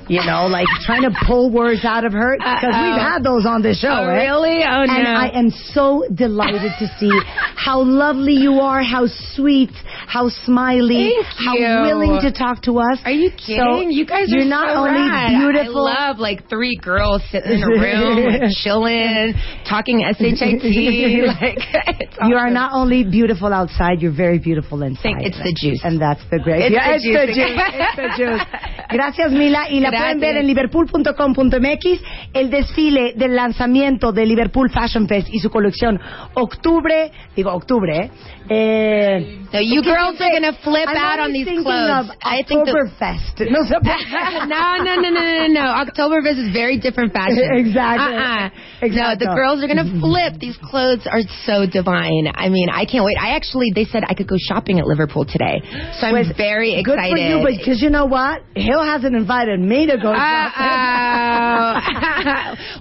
you 0.10 0.22
know, 0.26 0.48
like 0.48 0.68
trying 0.86 1.04
to 1.04 1.12
pull 1.26 1.52
words 1.52 1.84
out 1.86 2.06
of 2.06 2.14
her 2.14 2.36
because 2.38 2.74
we've 2.76 3.02
had 3.02 3.24
those 3.24 3.46
on 3.46 3.62
the 3.62 3.74
show. 3.74 3.90
Oh, 3.90 4.08
right? 4.08 4.26
really? 4.28 4.64
Oh, 4.64 4.84
and 4.84 5.04
no. 5.04 5.12
I 5.12 5.30
am 5.34 5.50
so 5.50 6.04
delighted 6.14 6.72
to 6.80 6.88
see 7.00 7.12
how 7.56 7.82
lovely 7.84 8.34
you 8.34 8.60
are, 8.60 8.82
how 8.84 9.06
sweet, 9.36 9.72
how 10.08 10.30
smiley, 10.30 11.14
how 11.46 11.56
willing 11.56 12.20
to 12.22 12.32
talk 12.32 12.62
to 12.64 12.80
us. 12.80 13.00
Are 13.06 13.12
you 13.12 13.30
So 13.38 13.46
kidding? 13.46 13.92
you 13.92 14.06
guys 14.06 14.28
you're 14.30 14.46
not 14.46 14.74
so 14.74 14.80
only 14.88 15.00
rad. 15.00 15.30
beautiful. 15.40 15.88
I 15.88 16.08
love 16.10 16.20
like 16.20 16.50
three 16.50 16.76
girls 16.82 17.22
sitting 17.32 17.52
in 17.60 17.64
a 17.64 17.68
room, 17.68 18.26
like, 18.42 18.52
chilling, 18.64 19.34
talking 19.70 20.00
shit. 20.02 20.64
Like 21.24 21.58
it's 22.00 22.18
You 22.28 22.36
are 22.36 22.50
not 22.50 22.72
only 22.74 23.04
beautiful 23.04 23.52
outside, 23.54 24.02
you're 24.02 24.12
very 24.16 24.40
beautiful 24.40 24.84
inside. 24.84 25.02
Think 25.04 25.20
it's 25.24 25.38
the 25.38 25.56
juice. 25.56 25.82
And 25.84 26.00
that's 26.02 26.22
the 26.32 26.40
great. 26.40 26.72
It's 26.72 26.74
Yeah, 26.74 26.90
the 26.90 26.96
it's 26.96 27.04
juice. 27.04 27.18
the 27.18 27.28
juice. 27.34 27.60
It's 27.74 27.96
the 27.96 28.10
juice. 28.18 28.44
Gracias, 28.90 29.32
Mila. 29.32 29.66
Y 29.72 29.80
la 29.80 29.90
pueden 29.98 30.20
ver 30.20 30.38
en 30.38 30.48
liverpool.com.mx. 30.48 32.02
El 32.34 32.50
desfile 32.50 33.14
del 33.16 33.36
lanzamiento 33.36 34.12
de 34.12 34.26
Liverpool 34.26 34.70
Fashion 34.70 35.08
Fest 35.08 35.30
y 35.32 35.40
su 35.40 35.50
colección 35.50 36.00
octubre, 36.34 37.12
digo 37.36 37.52
octubre, 37.52 38.10
eh. 38.50 39.18
eh 39.20 39.40
No, 39.54 39.62
you 39.62 39.82
girls 39.84 40.20
are 40.20 40.32
gonna 40.32 40.54
flip 40.64 40.88
I'm 40.88 40.98
out 40.98 41.20
on 41.20 41.32
these 41.32 41.46
clothes. 41.46 42.10
I 42.24 42.44
think 42.44 42.68
Oktoberfest. 42.68 43.40
No 43.52 43.64
sé 43.66 43.76
por 43.82 43.94
qué. 43.96 44.48
no, 44.48 44.84
no, 44.84 44.96
no, 45.02 45.10
no, 45.10 45.22
no, 45.22 45.48
no. 45.48 45.86
Oktoberfest 45.86 46.40
is 46.40 46.54
very 46.54 46.80
different 46.80 47.14
fashion. 47.14 47.50
Exactly. 47.54 48.16
Uh-uh. 48.16 48.50
Exacto. 48.82 48.96
No, 48.96 49.16
the 49.16 49.32
girls 49.36 49.64
are 49.64 49.68
gonna 49.68 50.00
flip. 50.00 50.40
These 50.40 50.58
clothes 50.58 51.06
are 51.06 51.22
so 51.46 51.66
divine. 51.66 52.28
I 52.34 52.50
mean, 52.50 52.70
I 52.70 52.86
can't 52.86 53.06
wait. 53.06 53.18
I 53.20 53.36
actually, 53.36 53.72
they 53.74 53.86
said 53.86 54.04
I 54.08 54.14
could 54.14 54.28
go 54.28 54.36
shopping 54.40 54.80
at 54.80 54.86
Liverpool 54.86 55.26
today, 55.26 55.62
so 56.00 56.08
I'm 56.08 56.14
Pues, 56.14 56.36
very 56.36 56.82
Good 56.84 56.98
for 56.98 57.18
you, 57.18 57.40
but 57.44 57.58
because 57.58 57.82
you 57.82 57.90
know 57.90 58.06
what? 58.06 58.42
Hill 58.56 58.84
hasn't 58.84 59.16
invited 59.16 59.60
me 59.60 59.83
to 59.88 59.98
go. 59.98 60.12
Uh-oh. 60.12 61.74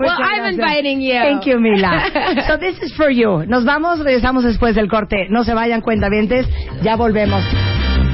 well, 0.01 0.19
I'm 0.21 0.55
inviting 0.55 1.01
you. 1.01 1.15
Thank 1.15 1.47
you, 1.47 1.59
Mila. 1.59 2.11
so 2.49 2.57
this 2.57 2.79
is 2.83 2.93
for 2.97 3.11
you. 3.11 3.45
Nos 3.47 3.65
vamos, 3.65 4.01
regresamos 4.01 4.45
después 4.45 4.75
del 4.75 4.89
corte. 4.89 5.27
No 5.29 5.45
se 5.45 5.55
vayan, 5.55 5.81
cuentavientes. 5.81 6.47
Ya 6.83 6.97
volvemos. 6.97 7.45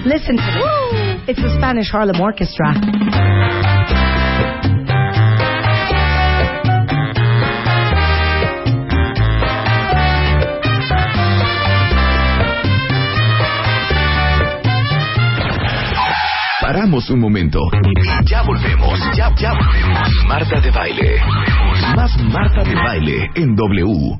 Listen 0.05 0.37
to 0.37 0.43
this. 0.43 1.29
It's 1.29 1.43
the 1.43 1.55
Spanish 1.59 1.91
Harlem 1.91 2.21
Orchestra. 2.21 3.78
Un 16.91 17.21
momento. 17.21 17.61
Ya 18.25 18.41
volvemos. 18.43 18.99
Ya, 19.15 19.31
ya 19.37 19.53
volvemos. 19.53 20.09
Marta 20.27 20.59
de 20.59 20.71
baile. 20.71 21.21
Más 21.95 22.17
Marta 22.23 22.65
de 22.65 22.75
baile 22.75 23.31
en 23.35 23.55
W. 23.55 24.17